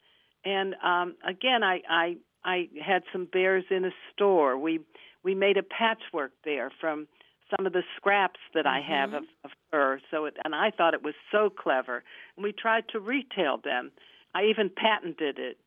and 0.44 0.76
um, 0.84 1.16
again, 1.26 1.64
I, 1.64 1.82
I 1.90 2.18
I 2.44 2.68
had 2.86 3.04
some 3.14 3.26
bears 3.32 3.64
in 3.70 3.86
a 3.86 3.92
store. 4.12 4.58
We 4.58 4.82
we 5.24 5.34
made 5.36 5.58
a 5.58 5.64
patchwork 5.64 6.32
bear 6.44 6.72
from 6.82 7.08
some 7.56 7.66
of 7.66 7.74
the 7.74 7.84
scraps 7.96 8.40
that 8.54 8.66
I 8.66 8.82
have 8.82 9.10
Mm-hmm. 9.10 9.18
of, 9.18 9.24
of 9.46 9.52
fur. 9.70 10.00
So 10.10 10.26
it, 10.26 10.36
and 10.44 10.56
I 10.56 10.72
thought 10.72 10.94
it 10.94 11.04
was 11.04 11.16
so 11.32 11.50
clever. 11.50 12.04
And 12.36 12.44
we 12.44 12.52
tried 12.52 12.86
to 12.90 13.00
retail 13.00 13.58
them. 13.64 13.92
I 14.34 14.46
even 14.46 14.70
patented 14.70 15.38
it, 15.40 15.58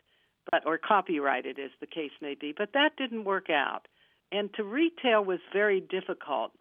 but 0.50 0.66
or 0.66 0.78
copyrighted, 0.78 1.58
as 1.58 1.70
the 1.80 1.86
case 1.86 2.12
may 2.20 2.34
be. 2.34 2.54
But 2.56 2.70
that 2.74 2.90
didn't 2.96 3.24
work 3.24 3.50
out. 3.50 3.86
And 4.32 4.52
to 4.54 4.64
retail 4.64 5.24
was 5.24 5.38
very 5.52 5.80
difficult 5.80 6.52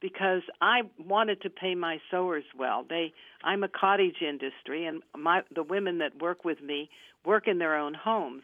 because 0.00 0.42
I 0.60 0.82
wanted 0.98 1.42
to 1.42 1.50
pay 1.50 1.74
my 1.74 1.98
sewers 2.10 2.44
well. 2.58 2.84
They 2.88 3.12
I'm 3.44 3.62
a 3.62 3.68
cottage 3.68 4.22
industry, 4.26 4.86
and 4.86 5.02
my 5.16 5.42
the 5.54 5.62
women 5.62 5.98
that 5.98 6.20
work 6.20 6.44
with 6.44 6.62
me 6.62 6.88
work 7.24 7.46
in 7.46 7.58
their 7.58 7.76
own 7.76 7.94
homes, 7.94 8.42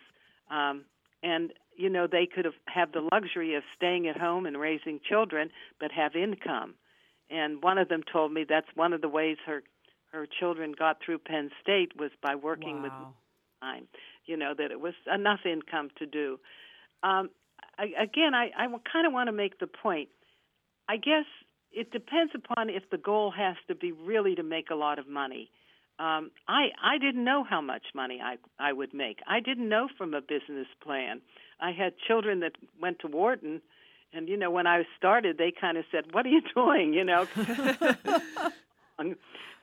um, 0.51 0.85
and 1.23 1.53
you 1.77 1.89
know 1.89 2.07
they 2.07 2.27
could 2.27 2.45
have 2.45 2.55
have 2.67 2.93
the 2.93 3.09
luxury 3.13 3.55
of 3.55 3.63
staying 3.75 4.07
at 4.09 4.19
home 4.19 4.47
and 4.47 4.59
raising 4.59 5.01
children, 5.09 5.51
but 5.81 5.91
have 5.93 6.15
income. 6.15 6.75
And 7.31 7.63
one 7.63 7.79
of 7.79 7.89
them 7.89 8.03
told 8.13 8.33
me 8.33 8.45
that's 8.49 8.69
one 8.75 8.93
of 8.93 9.01
the 9.01 9.09
ways 9.09 9.39
her 9.47 9.63
her 10.13 10.27
children 10.39 10.75
got 10.79 10.99
through 11.05 11.19
Penn 11.19 11.51
State 11.63 11.93
was 11.99 12.11
by 12.23 12.35
working 12.35 12.83
with 12.83 12.93
time. 13.61 13.89
You 14.27 14.37
know 14.37 14.55
that 14.57 14.71
it 14.71 14.81
was 14.81 14.95
enough 15.13 15.41
income 15.45 15.91
to 15.99 16.07
do. 16.07 16.39
Um, 17.03 17.31
I, 17.79 17.85
again, 18.03 18.35
I, 18.35 18.51
I 18.57 18.67
kind 18.91 19.07
of 19.07 19.13
want 19.13 19.29
to 19.29 19.33
make 19.33 19.59
the 19.59 19.67
point. 19.67 20.09
I 20.89 20.97
guess 20.97 21.25
it 21.73 21.91
depends 21.93 22.33
upon 22.35 22.71
if 22.71 22.89
the 22.91 22.99
goal 22.99 23.33
has 23.37 23.57
to 23.69 23.75
be 23.75 23.93
really 23.93 24.35
to 24.35 24.43
make 24.43 24.71
a 24.71 24.75
lot 24.75 24.99
of 24.99 25.07
money. 25.09 25.51
Um, 25.99 26.31
I 26.49 26.69
I 26.83 26.99
didn't 26.99 27.25
know 27.25 27.45
how 27.49 27.61
much 27.61 27.85
money 27.95 28.21
I 28.23 28.37
I 28.59 28.73
would 28.73 28.93
make. 28.93 29.21
I 29.27 29.41
didn't 29.41 29.69
know 29.69 29.89
from 29.97 30.15
a 30.15 30.21
business 30.21 30.67
plan. 30.83 31.21
I 31.61 31.73
had 31.73 31.95
children 32.07 32.41
that 32.41 32.53
went 32.81 32.99
to 33.01 33.09
Wharton, 33.09 33.63
and 34.13 34.29
you 34.29 34.37
know 34.37 34.51
when 34.51 34.67
I 34.67 34.83
started, 34.99 35.39
they 35.39 35.53
kind 35.59 35.79
of 35.79 35.85
said, 35.91 36.13
"What 36.13 36.27
are 36.27 36.31
you 36.31 36.43
doing?" 36.55 36.93
You 36.93 37.05
know. 37.05 37.27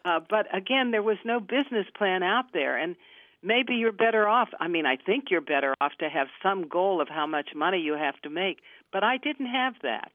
uh, 0.06 0.20
but 0.28 0.48
again, 0.56 0.92
there 0.92 1.04
was 1.04 1.18
no 1.24 1.40
business 1.40 1.86
plan 1.96 2.24
out 2.24 2.52
there, 2.52 2.78
and 2.78 2.96
maybe 3.44 3.76
you're 3.76 3.92
better 3.92 4.28
off. 4.28 4.50
I 4.60 4.68
mean, 4.68 4.86
I 4.86 4.96
think 4.96 5.26
you're 5.30 5.42
better 5.42 5.76
off 5.82 5.92
to 6.00 6.10
have 6.10 6.28
some 6.42 6.68
goal 6.68 7.02
of 7.02 7.10
how 7.10 7.28
much 7.28 7.50
money 7.56 7.80
you 7.80 7.94
have 7.94 8.20
to 8.22 8.30
make. 8.30 8.60
But 8.92 9.04
I 9.04 9.18
didn't 9.18 9.48
have 9.48 9.76
that. 9.84 10.14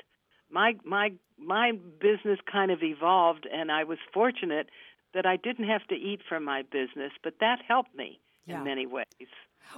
My 0.50 0.74
my 0.84 1.12
my 1.38 1.72
business 2.00 2.38
kind 2.50 2.70
of 2.70 2.82
evolved, 2.82 3.46
and 3.52 3.70
I 3.70 3.84
was 3.84 3.98
fortunate 4.12 4.70
that 5.14 5.26
I 5.26 5.36
didn't 5.36 5.68
have 5.68 5.86
to 5.88 5.94
eat 5.94 6.20
from 6.28 6.44
my 6.44 6.62
business, 6.62 7.12
but 7.22 7.34
that 7.40 7.58
helped 7.66 7.94
me 7.94 8.20
Yeah. 8.46 8.58
in 8.58 8.64
many 8.64 8.86
ways. 8.86 9.04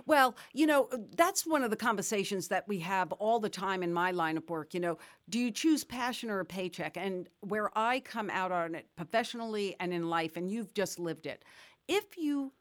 Well, 0.07 0.37
you 0.53 0.67
know, 0.67 0.89
that's 1.17 1.45
one 1.47 1.65
of 1.65 1.71
the 1.71 1.77
conversations 1.77 2.49
that 2.49 2.69
we 2.69 2.79
have 2.81 3.11
all 3.13 3.41
the 3.41 3.49
time 3.49 3.83
in 3.83 3.93
my 3.93 4.11
line 4.13 4.37
of 4.37 4.49
work. 4.49 4.75
You 4.75 4.81
know, 4.81 4.99
do 5.29 5.39
you 5.39 5.51
choose 5.51 5.83
passion 5.85 6.31
or 6.31 6.41
a 6.41 6.45
paycheck? 6.45 6.97
And 6.97 7.29
where 7.41 7.77
I 7.77 8.01
come 8.01 8.31
out 8.31 8.53
on 8.53 8.75
it 8.75 8.87
professionally 8.97 9.75
and 9.81 9.93
in 9.93 10.09
life, 10.09 10.37
and 10.37 10.51
you've 10.51 10.75
just 10.75 10.99
lived 10.99 11.27
it, 11.27 11.45
if 11.89 12.17
you 12.17 12.53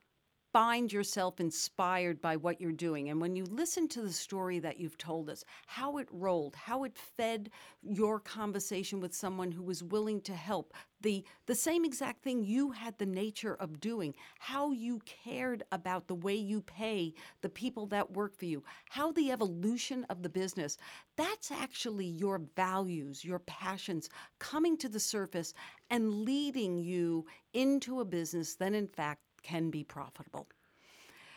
find 0.51 0.91
yourself 0.91 1.39
inspired 1.39 2.21
by 2.21 2.35
what 2.35 2.59
you're 2.59 2.71
doing, 2.71 3.09
and 3.09 3.21
when 3.21 3.35
you 3.35 3.45
listen 3.45 3.87
to 3.89 4.01
the 4.01 4.11
story 4.11 4.59
that 4.59 4.79
you've 4.79 4.97
told 4.97 5.29
us, 5.29 5.43
how 5.67 5.97
it 5.97 6.07
rolled, 6.11 6.55
how 6.55 6.83
it 6.83 6.97
fed 6.97 7.49
your 7.81 8.19
conversation 8.19 8.99
with 8.99 9.13
someone 9.13 9.51
who 9.51 9.63
was 9.63 9.83
willing 9.83 10.21
to 10.21 10.33
help, 10.33 10.73
the 11.01 11.23
the 11.45 11.55
same 11.55 11.85
exact 11.85 12.23
thing 12.23 12.43
you 12.43 12.71
had 12.71 12.97
the 12.97 13.05
nature 13.05 13.55
of 13.55 13.79
doing, 13.79 14.13
how 14.39 14.71
you 14.71 14.99
cared 15.05 15.63
about 15.71 16.07
the 16.07 16.15
way 16.15 16.35
you 16.35 16.61
pay 16.61 17.13
the 17.41 17.49
people 17.49 17.85
that 17.87 18.11
work 18.11 18.35
for 18.35 18.45
you, 18.45 18.63
how 18.89 19.11
the 19.11 19.31
evolution 19.31 20.05
of 20.09 20.23
the 20.23 20.29
business, 20.29 20.77
that's 21.15 21.51
actually 21.51 22.05
your 22.05 22.41
values, 22.55 23.23
your 23.23 23.39
passions 23.39 24.09
coming 24.39 24.77
to 24.77 24.89
the 24.89 24.99
surface 24.99 25.53
and 25.89 26.23
leading 26.23 26.77
you 26.77 27.25
into 27.53 27.99
a 27.99 28.05
business 28.05 28.55
that 28.55 28.73
in 28.73 28.87
fact 28.87 29.21
can 29.41 29.69
be 29.69 29.83
profitable. 29.83 30.47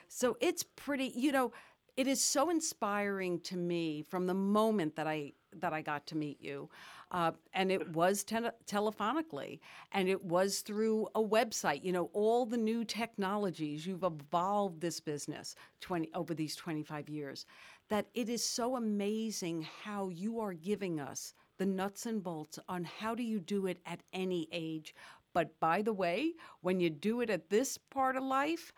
So 0.08 0.36
it's 0.40 0.62
pretty, 0.62 1.12
you 1.14 1.32
know, 1.32 1.52
it 1.96 2.06
is 2.06 2.22
so 2.22 2.50
inspiring 2.50 3.40
to 3.40 3.56
me 3.56 4.02
from 4.02 4.26
the 4.26 4.34
moment 4.34 4.96
that 4.96 5.06
I 5.06 5.32
that 5.60 5.74
I 5.74 5.82
got 5.82 6.06
to 6.06 6.16
meet 6.16 6.40
you, 6.40 6.70
uh, 7.10 7.32
and 7.52 7.70
it 7.70 7.90
was 7.90 8.24
tele- 8.24 8.54
telephonically, 8.66 9.60
and 9.92 10.08
it 10.08 10.24
was 10.24 10.60
through 10.60 11.08
a 11.14 11.22
website. 11.22 11.84
You 11.84 11.92
know, 11.92 12.08
all 12.14 12.46
the 12.46 12.56
new 12.56 12.84
technologies 12.84 13.86
you've 13.86 14.04
evolved 14.04 14.80
this 14.80 15.00
business 15.00 15.54
twenty 15.80 16.10
over 16.14 16.32
these 16.32 16.56
twenty 16.56 16.82
five 16.82 17.10
years. 17.10 17.44
That 17.90 18.06
it 18.14 18.30
is 18.30 18.42
so 18.42 18.76
amazing 18.76 19.66
how 19.84 20.08
you 20.08 20.40
are 20.40 20.54
giving 20.54 20.98
us 20.98 21.34
the 21.58 21.66
nuts 21.66 22.06
and 22.06 22.22
bolts 22.22 22.58
on 22.68 22.84
how 22.84 23.14
do 23.14 23.22
you 23.22 23.38
do 23.38 23.66
it 23.66 23.78
at 23.84 24.00
any 24.14 24.48
age. 24.50 24.94
But 25.34 25.58
by 25.60 25.82
the 25.82 25.92
way, 25.92 26.32
when 26.60 26.80
you 26.80 26.90
do 26.90 27.20
it 27.20 27.30
at 27.30 27.50
this 27.50 27.78
part 27.78 28.16
of 28.16 28.22
life, 28.22 28.72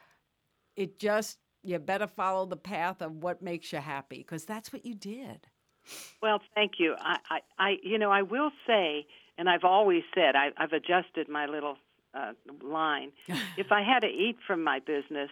it 0.77 0.99
just 0.99 1.39
you 1.63 1.79
better 1.79 2.07
follow 2.07 2.47
the 2.47 2.57
path 2.57 3.01
of 3.01 3.13
what 3.13 3.43
makes 3.43 3.73
you 3.73 3.79
happy 3.79 4.19
because 4.19 4.45
that's 4.45 4.73
what 4.73 4.85
you 4.85 4.95
did. 4.95 5.47
Well, 6.23 6.41
thank 6.55 6.73
you. 6.79 6.95
I, 6.99 7.19
I, 7.31 7.41
I 7.59 7.77
you 7.83 7.99
know, 7.99 8.11
I 8.11 8.23
will 8.23 8.51
say, 8.67 9.07
and 9.39 9.49
I've 9.49 9.65
always 9.65 10.03
said, 10.15 10.37
I, 10.37 10.51
I've 10.57 10.73
adjusted 10.73 11.29
my 11.29 11.47
little 11.47 11.77
uh, 12.15 12.33
line. 12.63 13.13
if 13.57 13.73
I 13.73 13.83
had 13.83 14.01
to 14.01 14.09
eat 14.09 14.37
from 14.47 14.63
my 14.63 14.79
business, 14.79 15.31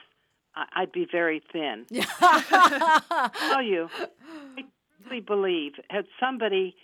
I, 0.54 0.64
I'd 0.76 0.92
be 0.92 1.06
very 1.10 1.42
thin. 1.52 1.86
I 2.20 3.30
tell 3.50 3.62
you, 3.62 3.88
I 4.56 4.64
really 5.04 5.20
believe 5.20 5.72
had 5.90 6.06
somebody 6.20 6.74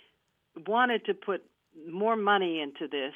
wanted 0.67 1.05
to 1.05 1.13
put 1.13 1.43
more 1.91 2.15
money 2.15 2.61
into 2.61 2.87
this, 2.87 3.13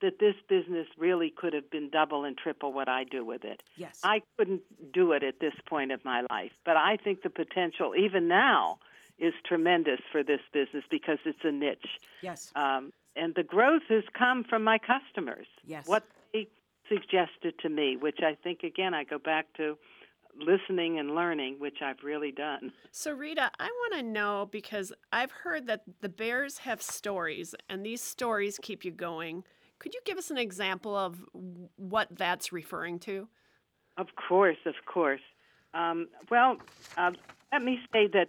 that 0.00 0.18
this 0.18 0.34
business 0.48 0.86
really 0.98 1.30
could 1.30 1.52
have 1.52 1.70
been 1.70 1.90
double 1.90 2.24
and 2.24 2.36
triple 2.36 2.72
what 2.72 2.88
I 2.88 3.04
do 3.04 3.24
with 3.24 3.44
it. 3.44 3.62
Yes. 3.76 4.00
I 4.02 4.22
couldn't 4.38 4.62
do 4.92 5.12
it 5.12 5.22
at 5.22 5.40
this 5.40 5.54
point 5.68 5.92
of 5.92 6.04
my 6.04 6.24
life, 6.30 6.52
but 6.64 6.76
I 6.76 6.96
think 6.96 7.22
the 7.22 7.30
potential, 7.30 7.94
even 7.96 8.28
now, 8.28 8.78
is 9.18 9.34
tremendous 9.44 10.00
for 10.10 10.22
this 10.22 10.40
business 10.52 10.84
because 10.90 11.18
it's 11.24 11.44
a 11.44 11.52
niche. 11.52 12.00
yes. 12.22 12.50
Um, 12.56 12.92
and 13.16 13.34
the 13.34 13.42
growth 13.42 13.82
has 13.88 14.04
come 14.16 14.44
from 14.44 14.62
my 14.64 14.78
customers. 14.78 15.46
Yes. 15.66 15.86
What 15.86 16.04
they 16.32 16.46
suggested 16.88 17.58
to 17.60 17.68
me, 17.68 17.96
which 17.96 18.20
I 18.22 18.36
think, 18.42 18.62
again, 18.62 18.94
I 18.94 19.04
go 19.04 19.18
back 19.18 19.46
to 19.56 19.76
listening 20.38 20.98
and 20.98 21.14
learning, 21.14 21.56
which 21.58 21.78
I've 21.82 22.02
really 22.02 22.32
done. 22.32 22.72
So, 22.92 23.12
Rita, 23.12 23.50
I 23.58 23.64
want 23.66 23.94
to 23.94 24.02
know 24.02 24.48
because 24.50 24.92
I've 25.12 25.32
heard 25.32 25.66
that 25.66 25.82
the 26.00 26.08
bears 26.08 26.58
have 26.58 26.80
stories, 26.80 27.54
and 27.68 27.84
these 27.84 28.00
stories 28.00 28.58
keep 28.62 28.84
you 28.84 28.92
going. 28.92 29.44
Could 29.80 29.94
you 29.94 30.00
give 30.04 30.18
us 30.18 30.30
an 30.30 30.38
example 30.38 30.94
of 30.94 31.20
what 31.76 32.08
that's 32.12 32.52
referring 32.52 33.00
to? 33.00 33.28
Of 33.96 34.08
course, 34.28 34.58
of 34.66 34.74
course. 34.86 35.22
Um, 35.74 36.08
well, 36.30 36.58
uh, 36.96 37.12
let 37.52 37.62
me 37.62 37.80
say 37.92 38.06
that 38.12 38.28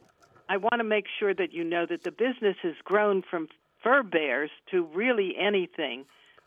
I 0.50 0.58
want 0.58 0.80
to 0.80 0.84
make 0.84 1.06
sure 1.20 1.34
that 1.34 1.54
you 1.54 1.64
know 1.64 1.86
that 1.86 2.04
the 2.04 2.12
business 2.12 2.56
has 2.64 2.74
grown 2.84 3.22
from 3.30 3.48
fur 3.84 4.02
bears 4.02 4.50
to 4.72 4.86
really 4.96 5.36
anything, 5.40 6.06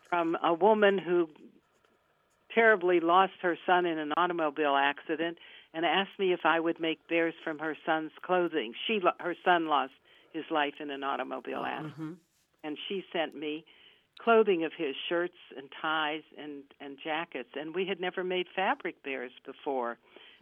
from 0.09 0.37
a 0.43 0.55
woman 0.55 0.99
who 0.99 1.29
terribly 2.55 3.01
lost 3.01 3.33
her 3.43 3.59
son 3.67 3.85
in 3.85 3.99
an 3.99 4.13
automobile 4.17 4.77
accident 4.77 5.39
and 5.75 5.85
asked 5.85 6.19
me 6.19 6.33
if 6.33 6.41
I 6.45 6.61
would 6.61 6.81
make 6.81 7.07
bears 7.09 7.35
from 7.43 7.59
her 7.59 7.77
son's 7.85 8.13
clothing. 8.23 8.73
She, 8.87 9.01
her 9.21 9.35
son, 9.45 9.67
lost 9.67 9.93
his 10.33 10.45
life 10.51 10.75
in 10.81 10.91
an 10.91 11.03
automobile 11.03 11.65
accident, 11.67 12.19
and 12.63 12.79
she 12.89 13.05
sent 13.13 13.37
me 13.37 13.65
clothing 14.19 14.65
of 14.65 14.73
his 14.77 14.95
shirts 15.09 15.37
and 15.57 15.69
ties 15.81 16.23
and 16.39 16.63
and 16.81 16.97
jackets 17.03 17.51
and 17.55 17.75
we 17.75 17.87
had 17.87 18.01
never 18.01 18.25
made 18.25 18.47
fabric 18.55 19.03
bears 19.03 19.33
before. 19.45 19.99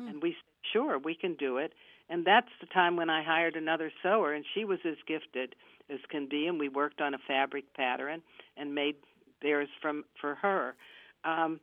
And 0.08 0.22
we 0.22 0.30
said 0.30 0.72
sure 0.72 0.98
we 0.98 1.14
can 1.14 1.34
do 1.34 1.58
it. 1.58 1.72
And 2.08 2.24
that's 2.24 2.48
the 2.60 2.66
time 2.66 2.96
when 2.96 3.10
I 3.10 3.22
hired 3.22 3.56
another 3.56 3.92
sewer 4.02 4.32
and 4.32 4.44
she 4.54 4.64
was 4.64 4.78
as 4.84 4.96
gifted 5.06 5.54
as 5.90 5.98
can 6.08 6.28
be 6.28 6.46
and 6.46 6.58
we 6.58 6.68
worked 6.68 7.00
on 7.00 7.14
a 7.14 7.18
fabric 7.18 7.74
pattern 7.74 8.22
and 8.56 8.74
made 8.74 8.96
bears 9.40 9.68
from 9.80 10.04
for 10.20 10.34
her. 10.36 10.74
Um 11.24 11.60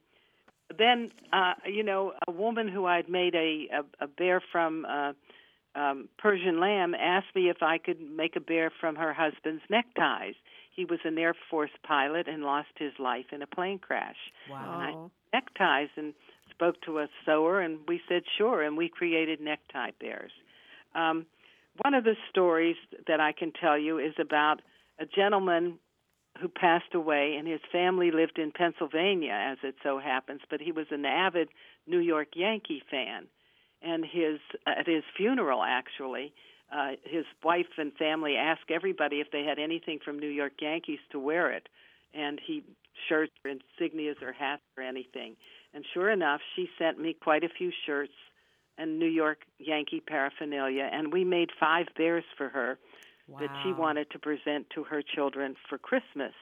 then 0.78 1.12
uh 1.32 1.54
you 1.66 1.84
know 1.84 2.14
a 2.28 2.32
woman 2.32 2.68
who 2.68 2.86
I'd 2.86 3.10
made 3.10 3.36
a 3.36 3.68
a, 3.72 4.06
a 4.06 4.08
bear 4.08 4.42
from 4.52 4.86
uh 4.86 5.14
um 5.76 6.10
Persian 6.18 6.60
lamb 6.60 6.96
asked 6.96 7.34
me 7.36 7.50
if 7.50 7.62
I 7.62 7.78
could 7.78 8.02
make 8.02 8.36
a 8.36 8.42
bear 8.42 8.72
from 8.82 8.96
her 8.96 9.14
husband's 9.14 9.64
neckties 9.70 10.36
he 10.80 10.86
was 10.86 11.00
an 11.04 11.18
Air 11.18 11.36
Force 11.50 11.72
pilot 11.86 12.30
and 12.30 12.42
lost 12.42 12.70
his 12.78 12.94
life 13.00 13.26
in 13.34 13.42
a 13.42 13.48
plane 13.48 13.80
crash. 13.80 14.16
Wow. 14.50 15.10
I 15.34 15.38
neckties 15.38 15.90
and 15.98 16.14
spoke 16.52 16.82
to 16.84 17.00
a 17.00 17.08
sewer, 17.26 17.60
and 17.60 17.80
we 17.86 18.00
said 18.08 18.24
sure, 18.38 18.64
and 18.64 18.78
we 18.78 18.88
created 18.88 19.42
necktie 19.42 19.92
bears. 20.00 20.32
Um, 20.96 21.26
one 21.84 21.94
of 21.94 22.06
the 22.06 22.16
stories 22.30 22.78
that 23.08 23.20
I 23.20 23.34
can 23.34 23.52
tell 23.52 23.78
you 23.78 24.00
is 24.00 24.14
about 24.20 24.62
a 25.00 25.06
gentleman 25.06 25.80
who 26.42 26.48
passed 26.48 26.96
away, 26.96 27.36
and 27.38 27.46
his 27.46 27.60
family 27.74 28.12
lived 28.12 28.40
in 28.40 28.54
Pennsylvania, 28.54 29.34
as 29.34 29.58
it 29.64 29.76
so 29.84 30.00
happens. 30.00 30.42
But 30.50 30.62
he 30.62 30.72
was 30.72 30.88
an 30.92 31.04
avid 31.04 31.50
New 31.88 32.00
York 32.00 32.30
Yankee 32.36 32.84
fan, 32.90 33.28
and 33.82 34.06
his 34.06 34.40
at 34.66 34.88
his 34.88 35.04
funeral 35.18 35.62
actually. 35.62 36.34
Uh, 36.72 36.92
his 37.04 37.26
wife 37.44 37.66
and 37.78 37.94
family 37.94 38.36
asked 38.36 38.70
everybody 38.70 39.20
if 39.22 39.32
they 39.32 39.44
had 39.44 39.58
anything 39.58 40.00
from 40.04 40.20
New 40.20 40.30
York 40.30 40.54
Yankees 40.62 41.00
to 41.12 41.20
wear 41.20 41.52
it, 41.52 41.68
and 42.14 42.40
he 42.46 42.64
shirts 43.08 43.34
or 43.44 43.52
insignias 43.52 44.22
or 44.22 44.34
hats 44.34 44.62
or 44.78 44.84
anything. 44.84 45.36
And 45.74 45.84
sure 45.94 46.10
enough, 46.12 46.42
she 46.56 46.70
sent 46.78 47.00
me 47.00 47.16
quite 47.20 47.44
a 47.44 47.50
few 47.50 47.72
shirts 47.86 48.14
and 48.78 48.98
New 48.98 49.08
York 49.08 49.40
Yankee 49.60 50.00
paraphernalia, 50.00 50.90
and 50.92 51.12
we 51.12 51.24
made 51.24 51.50
five 51.60 51.88
bears 51.98 52.24
for 52.38 52.50
her 52.50 52.80
wow. 53.28 53.40
that 53.40 53.50
she 53.64 53.74
wanted 53.74 54.10
to 54.12 54.20
present 54.20 54.70
to 54.74 54.84
her 54.86 55.02
children 55.02 55.56
for 55.68 55.78
Christmas. 55.78 56.34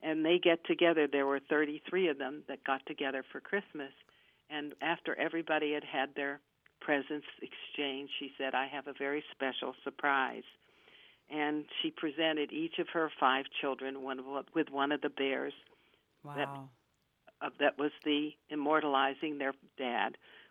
And 0.00 0.24
they 0.24 0.38
get 0.38 0.64
together. 0.66 1.08
There 1.10 1.26
were 1.26 1.40
33 1.48 2.08
of 2.08 2.18
them 2.18 2.42
that 2.48 2.62
got 2.64 2.84
together 2.86 3.24
for 3.32 3.40
Christmas. 3.40 3.90
And 4.50 4.74
after 4.82 5.18
everybody 5.18 5.72
had 5.72 5.84
had 5.84 6.10
their 6.14 6.40
presents 6.84 7.26
exchanged, 7.48 8.12
she 8.18 8.28
said, 8.38 8.54
I 8.54 8.66
have 8.66 8.86
a 8.86 8.94
very 9.06 9.22
special 9.34 9.74
surprise. 9.82 10.48
And 11.30 11.64
she 11.80 11.90
presented 11.90 12.52
each 12.52 12.78
of 12.78 12.88
her 12.92 13.10
five 13.18 13.46
children 13.60 14.02
one, 14.02 14.20
with 14.54 14.68
one 14.70 14.92
of 14.92 15.00
the 15.00 15.08
bears. 15.08 15.54
Wow. 16.22 16.34
That, 16.36 17.46
uh, 17.46 17.50
that 17.60 17.78
was 17.78 17.92
the 18.04 18.30
immortalizing 18.50 19.38
their 19.38 19.54
dad 19.78 20.10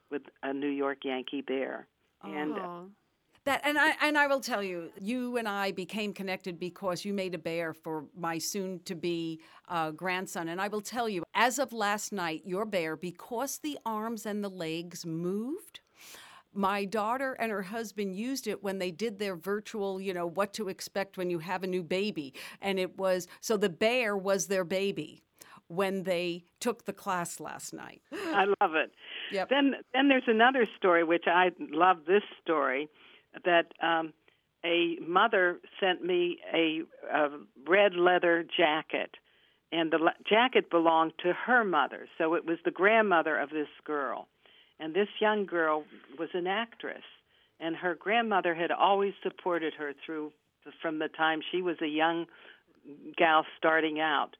with 0.09 0.23
a 0.41 0.51
New 0.53 0.73
York 0.83 0.99
Yankee 1.03 1.41
bear. 1.41 1.87
And 2.23 2.53
uh, 2.57 2.61
Oh. 2.65 2.89
That 3.45 3.59
and 3.65 3.77
I 3.77 3.93
and 4.01 4.17
I 4.17 4.27
will 4.27 4.39
tell 4.39 4.63
you, 4.63 4.89
you 5.01 5.35
and 5.35 5.49
I 5.49 5.73
became 5.73 6.13
connected 6.13 6.57
because 6.59 7.03
you 7.03 7.13
made 7.13 7.35
a 7.35 7.37
bear 7.37 7.73
for 7.73 8.05
my 8.17 8.37
soon-to-be 8.37 9.41
uh, 9.67 9.91
grandson. 9.91 10.47
And 10.47 10.61
I 10.61 10.69
will 10.69 10.81
tell 10.81 11.09
you, 11.09 11.23
as 11.35 11.59
of 11.59 11.73
last 11.73 12.13
night, 12.13 12.43
your 12.45 12.65
bear, 12.65 12.95
because 12.95 13.59
the 13.59 13.77
arms 13.85 14.25
and 14.25 14.43
the 14.43 14.49
legs 14.49 15.05
moved, 15.05 15.81
my 16.53 16.85
daughter 16.85 17.33
and 17.33 17.51
her 17.51 17.63
husband 17.63 18.15
used 18.15 18.47
it 18.47 18.63
when 18.63 18.79
they 18.79 18.91
did 18.91 19.19
their 19.19 19.35
virtual, 19.35 19.99
you 19.99 20.13
know, 20.13 20.27
what 20.27 20.53
to 20.53 20.69
expect 20.69 21.17
when 21.17 21.29
you 21.29 21.39
have 21.39 21.63
a 21.63 21.67
new 21.67 21.83
baby, 21.83 22.33
and 22.61 22.79
it 22.79 22.97
was 22.97 23.27
so 23.41 23.57
the 23.57 23.69
bear 23.69 24.15
was 24.15 24.47
their 24.47 24.63
baby 24.63 25.23
when 25.67 26.03
they 26.03 26.43
took 26.59 26.85
the 26.85 26.93
class 26.93 27.39
last 27.39 27.73
night. 27.73 28.01
I 28.11 28.45
love 28.61 28.75
it. 28.75 28.91
Yep. 29.31 29.49
Then, 29.49 29.75
then 29.93 30.07
there's 30.07 30.23
another 30.27 30.67
story 30.77 31.03
which 31.03 31.25
I 31.27 31.51
love. 31.71 31.97
This 32.05 32.23
story 32.41 32.89
that 33.45 33.67
um, 33.81 34.13
a 34.65 34.97
mother 35.05 35.59
sent 35.79 36.03
me 36.03 36.37
a, 36.53 36.81
a 37.11 37.29
red 37.67 37.95
leather 37.95 38.45
jacket, 38.55 39.15
and 39.71 39.91
the 39.91 39.97
le- 39.97 40.13
jacket 40.29 40.69
belonged 40.69 41.13
to 41.23 41.33
her 41.33 41.63
mother, 41.63 42.07
so 42.17 42.35
it 42.35 42.45
was 42.45 42.57
the 42.63 42.71
grandmother 42.71 43.39
of 43.39 43.49
this 43.49 43.67
girl. 43.83 44.27
And 44.79 44.93
this 44.93 45.07
young 45.19 45.45
girl 45.45 45.85
was 46.17 46.29
an 46.33 46.47
actress, 46.47 47.03
and 47.59 47.75
her 47.75 47.95
grandmother 47.95 48.53
had 48.55 48.71
always 48.71 49.13
supported 49.23 49.73
her 49.75 49.93
through 50.05 50.31
from 50.81 50.99
the 50.99 51.09
time 51.09 51.41
she 51.51 51.61
was 51.61 51.77
a 51.81 51.87
young 51.87 52.25
gal 53.17 53.45
starting 53.57 53.99
out. 53.99 54.35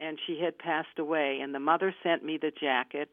And 0.00 0.18
she 0.26 0.40
had 0.40 0.58
passed 0.58 0.98
away. 0.98 1.40
And 1.42 1.54
the 1.54 1.60
mother 1.60 1.94
sent 2.02 2.24
me 2.24 2.38
the 2.40 2.50
jacket. 2.50 3.10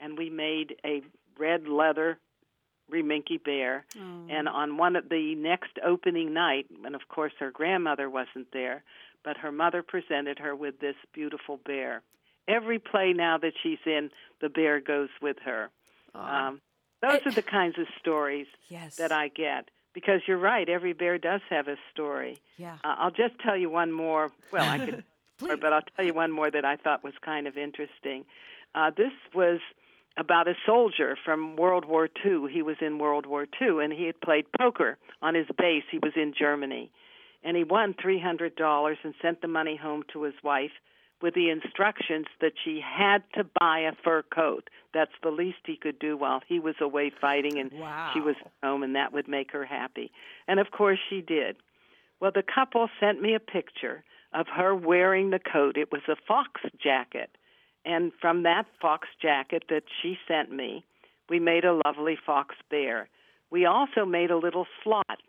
And 0.00 0.16
we 0.16 0.30
made 0.30 0.76
a 0.84 1.02
red 1.38 1.68
leather 1.68 2.18
reminky 2.90 3.42
bear. 3.42 3.84
Oh. 3.96 4.26
And 4.30 4.48
on 4.48 4.76
one 4.76 4.96
of 4.96 5.08
the 5.08 5.34
next 5.36 5.78
opening 5.84 6.32
night 6.32 6.66
and 6.84 6.94
of 6.94 7.02
course 7.08 7.32
her 7.38 7.50
grandmother 7.50 8.10
wasn't 8.10 8.48
there 8.52 8.82
but 9.22 9.36
her 9.36 9.52
mother 9.52 9.82
presented 9.82 10.38
her 10.38 10.56
with 10.56 10.80
this 10.80 10.96
beautiful 11.12 11.60
bear. 11.64 12.02
Every 12.48 12.78
play 12.78 13.12
now 13.12 13.38
that 13.38 13.52
she's 13.62 13.78
in 13.86 14.10
the 14.40 14.48
bear 14.48 14.80
goes 14.80 15.10
with 15.20 15.36
her 15.44 15.70
um, 16.14 16.60
those 17.02 17.20
are 17.26 17.32
the 17.32 17.42
kinds 17.42 17.78
of 17.78 17.86
stories 17.98 18.46
Yes. 18.68 18.96
that 18.96 19.12
i 19.12 19.28
get 19.28 19.68
because 19.94 20.20
you're 20.26 20.38
right 20.38 20.68
every 20.68 20.92
bear 20.92 21.18
does 21.18 21.40
have 21.50 21.68
a 21.68 21.76
story 21.92 22.38
Yeah. 22.58 22.74
uh, 22.84 22.94
I'll 22.98 23.10
just 23.10 23.38
tell 23.40 23.56
you 23.56 23.70
one 23.70 23.90
more. 23.92 24.30
Well, 24.52 24.68
I 24.68 24.78
could, 24.78 25.04
Please. 25.38 25.58
but 25.60 25.72
I'll 25.72 25.82
tell 25.96 26.04
you 26.04 26.14
one 26.14 26.30
more 26.32 26.50
that 26.50 26.64
I 26.64 26.76
thought 26.76 27.02
was 27.02 27.14
kind 27.24 27.46
of 27.46 27.56
interesting. 27.56 28.24
Uh, 28.74 28.90
this 28.96 29.12
was 29.34 29.58
about 30.16 30.46
a 30.48 30.54
soldier 30.66 31.16
from 31.24 31.56
World 31.56 31.84
War 31.86 32.08
II. 32.24 32.46
He 32.52 32.60
was 32.62 32.76
in 32.80 32.98
World 32.98 33.24
War 33.26 33.46
II, 33.60 33.82
and 33.82 33.90
he 33.92 34.04
had 34.04 34.20
played 34.20 34.44
poker 34.60 34.98
on 35.22 35.34
his 35.34 35.46
base. 35.56 35.84
He 35.90 35.98
was 35.98 36.12
in 36.14 36.34
Germany, 36.38 36.90
and 37.42 37.56
he 37.56 37.64
won 37.64 37.94
three 38.00 38.20
hundred 38.20 38.54
dollars 38.56 38.98
and 39.02 39.14
sent 39.22 39.40
the 39.40 39.48
money 39.48 39.76
home 39.76 40.02
to 40.12 40.22
his 40.24 40.34
wife 40.44 40.72
with 41.22 41.34
the 41.34 41.50
instructions 41.50 42.26
that 42.40 42.52
she 42.64 42.80
had 42.80 43.22
to 43.34 43.44
buy 43.58 43.80
a 43.80 43.92
fur 44.02 44.22
coat. 44.22 44.70
That's 44.94 45.12
the 45.22 45.30
least 45.30 45.58
he 45.66 45.76
could 45.76 45.98
do 45.98 46.16
while 46.16 46.40
he 46.46 46.58
was 46.58 46.76
away 46.80 47.12
fighting, 47.20 47.58
and 47.58 47.70
she 48.12 48.20
was 48.20 48.36
home, 48.62 48.82
and 48.82 48.96
that 48.96 49.12
would 49.12 49.28
make 49.28 49.52
her 49.52 49.64
happy. 49.64 50.10
And 50.48 50.58
of 50.58 50.70
course, 50.70 50.98
she 51.08 51.20
did. 51.20 51.56
Well, 52.20 52.32
the 52.34 52.42
couple 52.42 52.88
sent 52.98 53.20
me 53.20 53.34
a 53.34 53.40
picture 53.40 54.04
of 54.32 54.46
her 54.48 54.74
wearing 54.74 55.30
the 55.30 55.38
coat. 55.38 55.76
It 55.76 55.92
was 55.92 56.02
a 56.08 56.16
fox 56.28 56.60
jacket. 56.82 57.30
And 57.84 58.12
from 58.20 58.42
that 58.42 58.66
fox 58.80 59.08
jacket 59.20 59.64
that 59.70 59.84
she 60.00 60.18
sent 60.28 60.52
me, 60.52 60.84
we 61.28 61.38
made 61.38 61.64
a 61.64 61.80
lovely 61.86 62.16
fox 62.26 62.54
bear. 62.70 63.08
We 63.50 63.64
also 63.64 64.04
made 64.04 64.30
a 64.30 64.36
little 64.36 64.66
slot 64.84 65.20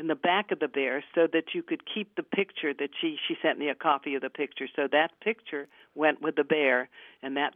in 0.00 0.06
the 0.06 0.14
back 0.14 0.50
of 0.50 0.58
the 0.58 0.66
bear 0.66 1.04
so 1.14 1.28
that 1.30 1.54
you 1.54 1.62
could 1.62 1.82
keep 1.94 2.16
the 2.16 2.22
picture 2.22 2.72
that 2.72 2.88
she 3.00 3.18
she 3.28 3.36
sent 3.42 3.58
me 3.58 3.68
a 3.68 3.74
copy 3.74 4.14
of 4.14 4.22
the 4.22 4.30
picture. 4.30 4.66
So 4.74 4.88
that 4.90 5.10
picture 5.20 5.68
went 5.94 6.22
with 6.22 6.36
the 6.36 6.44
bear 6.44 6.88
and 7.22 7.36
that 7.36 7.52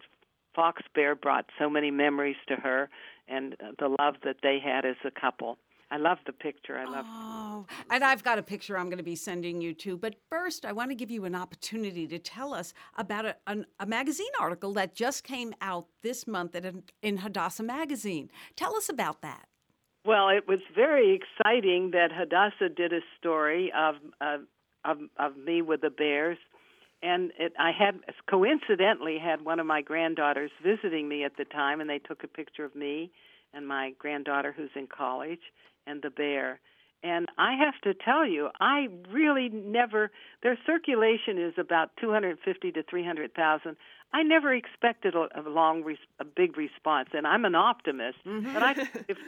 fox 0.54 0.83
bear 0.94 1.14
brought 1.14 1.46
so 1.59 1.70
many 1.70 1.90
memories 1.90 2.37
to 2.48 2.57
her 2.57 2.90
and 3.26 3.57
the 3.78 3.88
love 3.98 4.16
that 4.24 4.37
they 4.42 4.59
had 4.62 4.85
as 4.85 4.96
a 5.04 5.11
couple. 5.11 5.57
I 5.90 5.96
love 5.96 6.18
the 6.26 6.33
picture. 6.33 6.76
I 6.78 6.85
love 6.85 7.07
Oh, 7.09 7.66
and 7.90 8.04
I've 8.04 8.22
got 8.22 8.38
a 8.38 8.42
picture 8.42 8.76
I'm 8.76 8.87
going 8.87 8.98
to 8.98 9.04
be 9.04 9.16
sending 9.16 9.61
you 9.61 9.72
too. 9.72 9.96
But 9.96 10.16
first, 10.28 10.66
I 10.66 10.72
want 10.72 10.90
to 10.90 10.94
give 10.94 11.11
you 11.11 11.24
an 11.24 11.35
opportunity 11.35 12.07
to 12.09 12.18
tell 12.18 12.52
us 12.52 12.74
about 12.96 13.24
a, 13.24 13.37
an, 13.46 13.64
a 13.80 13.87
magazine 13.87 14.35
article 14.38 14.72
that 14.74 14.94
just 14.94 15.24
came 15.24 15.54
out 15.61 15.87
this 16.02 16.26
month 16.26 16.54
at, 16.54 16.66
in 17.00 17.18
Hadassah 17.18 17.62
Magazine. 17.62 18.30
Tell 18.57 18.76
us 18.76 18.88
about 18.88 19.22
that. 19.22 19.46
Well, 20.04 20.28
it 20.28 20.46
was 20.46 20.60
very 20.74 21.18
exciting 21.18 21.92
that 21.92 22.10
Hadassah 22.12 22.74
did 22.74 22.92
a 22.92 23.00
story 23.18 23.72
of 23.76 23.96
of 24.20 24.42
of, 24.84 24.98
of 25.18 25.36
me 25.36 25.62
with 25.62 25.80
the 25.80 25.90
bears, 25.90 26.36
and 27.02 27.32
it, 27.38 27.54
I 27.58 27.70
had 27.72 28.00
coincidentally 28.28 29.18
had 29.18 29.44
one 29.44 29.60
of 29.60 29.66
my 29.66 29.80
granddaughters 29.80 30.50
visiting 30.62 31.08
me 31.08 31.24
at 31.24 31.36
the 31.38 31.44
time, 31.44 31.80
and 31.80 31.88
they 31.88 31.98
took 31.98 32.22
a 32.22 32.28
picture 32.28 32.64
of 32.64 32.74
me 32.74 33.10
and 33.54 33.66
my 33.66 33.92
granddaughter 33.98 34.52
who's 34.54 34.70
in 34.74 34.86
college 34.86 35.40
and 35.86 36.02
the 36.02 36.10
bear. 36.10 36.60
And 37.02 37.26
I 37.36 37.54
have 37.56 37.78
to 37.82 37.92
tell 37.92 38.26
you, 38.26 38.48
I 38.60 38.88
really 39.10 39.50
never. 39.50 40.10
Their 40.42 40.58
circulation 40.66 41.38
is 41.38 41.52
about 41.58 41.90
250 42.00 42.72
to 42.72 42.82
300,000. 42.82 43.76
I 44.12 44.22
never 44.22 44.54
expected 44.54 45.14
a, 45.14 45.28
a 45.38 45.42
long, 45.48 45.84
res, 45.84 45.98
a 46.18 46.24
big 46.24 46.56
response, 46.56 47.10
and 47.12 47.26
I'm 47.26 47.44
an 47.44 47.54
optimist. 47.54 48.18
Mm-hmm. 48.26 48.54
But 48.54 48.62
I, 48.62 48.70
if 49.08 49.18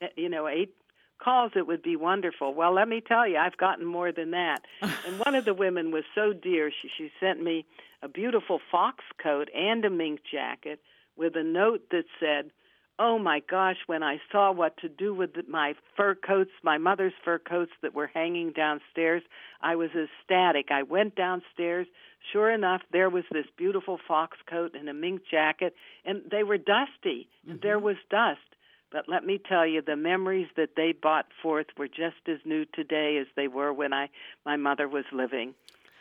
Eh, 0.00 0.08
you 0.16 0.28
know, 0.28 0.48
eight 0.48 0.74
calls, 1.22 1.52
it 1.56 1.66
would 1.66 1.82
be 1.82 1.96
wonderful. 1.96 2.54
Well, 2.54 2.74
let 2.74 2.88
me 2.88 3.00
tell 3.00 3.26
you, 3.26 3.38
I've 3.38 3.56
gotten 3.56 3.84
more 3.84 4.12
than 4.12 4.32
that. 4.32 4.60
and 4.82 5.18
one 5.24 5.34
of 5.34 5.44
the 5.44 5.54
women 5.54 5.90
was 5.90 6.04
so 6.14 6.32
dear. 6.32 6.70
She 6.70 6.88
she 6.96 7.10
sent 7.20 7.42
me 7.42 7.64
a 8.02 8.08
beautiful 8.08 8.60
fox 8.70 9.04
coat 9.22 9.48
and 9.54 9.84
a 9.84 9.90
mink 9.90 10.20
jacket 10.30 10.80
with 11.16 11.34
a 11.36 11.42
note 11.42 11.88
that 11.90 12.04
said, 12.20 12.50
"Oh 12.98 13.18
my 13.18 13.40
gosh, 13.40 13.78
when 13.86 14.02
I 14.02 14.20
saw 14.30 14.52
what 14.52 14.76
to 14.78 14.88
do 14.88 15.14
with 15.14 15.30
my 15.48 15.74
fur 15.96 16.14
coats, 16.14 16.50
my 16.62 16.78
mother's 16.78 17.14
fur 17.24 17.38
coats 17.38 17.72
that 17.82 17.94
were 17.94 18.08
hanging 18.08 18.52
downstairs, 18.52 19.22
I 19.62 19.76
was 19.76 19.90
ecstatic. 19.90 20.70
I 20.70 20.82
went 20.82 21.14
downstairs. 21.14 21.86
Sure 22.32 22.50
enough, 22.50 22.82
there 22.92 23.08
was 23.08 23.24
this 23.30 23.46
beautiful 23.56 23.98
fox 24.06 24.36
coat 24.50 24.74
and 24.74 24.88
a 24.88 24.94
mink 24.94 25.22
jacket, 25.30 25.74
and 26.04 26.22
they 26.30 26.42
were 26.42 26.58
dusty. 26.58 27.28
Mm-hmm. 27.48 27.58
There 27.62 27.78
was 27.78 27.96
dust. 28.10 28.40
But 28.90 29.08
let 29.08 29.24
me 29.24 29.38
tell 29.38 29.66
you, 29.66 29.82
the 29.82 29.96
memories 29.96 30.48
that 30.56 30.70
they 30.76 30.92
brought 30.92 31.26
forth 31.42 31.66
were 31.76 31.88
just 31.88 32.28
as 32.28 32.38
new 32.44 32.64
today 32.64 33.18
as 33.20 33.26
they 33.36 33.48
were 33.48 33.72
when 33.72 33.92
I 33.92 34.08
my 34.44 34.56
mother 34.56 34.88
was 34.88 35.04
living. 35.12 35.54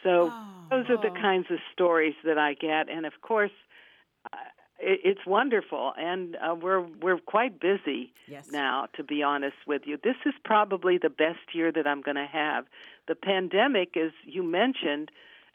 So 0.04 0.32
Oh. 0.32 0.34
those 0.72 0.90
are 0.90 0.98
the 0.98 1.12
kinds 1.20 1.48
of 1.52 1.58
stories 1.74 2.16
that 2.24 2.38
I 2.38 2.54
get, 2.54 2.90
and 2.90 3.06
of 3.06 3.14
course, 3.22 3.52
uh, 4.34 4.38
it, 4.80 5.00
it's 5.04 5.26
wonderful, 5.26 5.94
and 5.98 6.36
uh, 6.38 6.56
we're 6.56 6.82
we're 6.82 7.20
quite 7.20 7.60
busy 7.60 8.14
Yes. 8.28 8.44
now. 8.52 8.88
To 8.96 9.04
be 9.04 9.24
honest 9.24 9.58
with 9.68 9.84
you, 9.86 9.98
this 10.04 10.16
is 10.26 10.34
probably 10.44 10.98
the 10.98 11.10
best 11.10 11.54
year 11.54 11.72
that 11.72 11.88
I'm 11.88 12.02
going 12.02 12.16
to 12.18 12.28
have. 12.32 12.66
The 13.08 13.16
pandemic, 13.16 13.96
as 13.98 14.12
you 14.26 14.44
mentioned, 14.44 15.12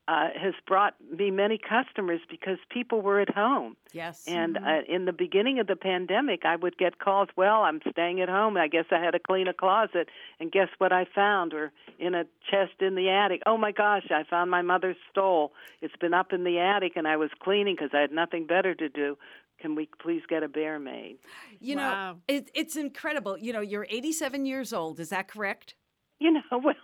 uh, 0.09 0.29
has 0.35 0.55
brought 0.67 0.95
me 1.17 1.31
many 1.31 1.59
customers 1.59 2.21
because 2.29 2.59
people 2.71 3.01
were 3.01 3.21
at 3.21 3.33
home. 3.33 3.77
Yes. 3.93 4.25
And 4.27 4.57
uh, 4.57 4.81
in 4.89 5.05
the 5.05 5.13
beginning 5.13 5.61
of 5.61 5.67
the 5.69 5.77
pandemic, 5.77 6.45
I 6.45 6.57
would 6.57 6.77
get 6.79 6.99
calls. 6.99 7.29
Well, 7.37 7.63
I'm 7.63 7.81
staying 7.91 8.21
at 8.21 8.29
home. 8.29 8.57
I 8.57 8.67
guess 8.67 8.87
I 8.91 8.99
had 8.99 9.13
to 9.13 9.19
clean 9.21 9.47
a 9.47 9.53
closet, 9.55 10.09
and 10.41 10.51
guess 10.51 10.69
what 10.79 10.93
I 10.93 11.07
found? 11.15 11.55
Or 11.55 11.71
in 11.99 12.15
a 12.15 12.25
chest 12.51 12.81
in 12.81 12.95
the 12.97 13.09
attic. 13.09 13.43
Oh 13.47 13.57
my 13.57 13.73
gosh, 13.73 14.07
I 14.11 14.25
found 14.29 14.51
my 14.51 14.63
mother's 14.63 14.97
stole. 15.11 15.53
It's 15.81 15.97
been 15.97 16.15
up 16.15 16.33
in 16.33 16.45
the 16.45 16.59
attic, 16.59 16.93
and 16.97 17.07
I 17.07 17.17
was 17.17 17.31
cleaning 17.41 17.77
because 17.77 17.91
I 17.95 18.01
had 18.01 18.13
nothing 18.13 18.47
better 18.47 18.75
to 18.75 18.89
do. 18.89 19.17
Can 19.61 19.75
we 19.75 19.89
please 20.01 20.23
get 20.29 20.43
a 20.43 20.49
bear 20.49 20.79
made? 20.79 21.19
you 21.61 21.77
Wow. 21.77 22.13
know, 22.13 22.19
it, 22.27 22.51
it's 22.55 22.77
incredible. 22.77 23.37
You 23.39 23.53
know, 23.53 23.61
you're 23.61 23.87
87 23.91 24.47
years 24.47 24.73
old. 24.73 24.99
Is 24.99 25.11
that 25.11 25.29
correct? 25.29 25.75
You 26.19 26.33
know, 26.33 26.41
well, 26.51 26.75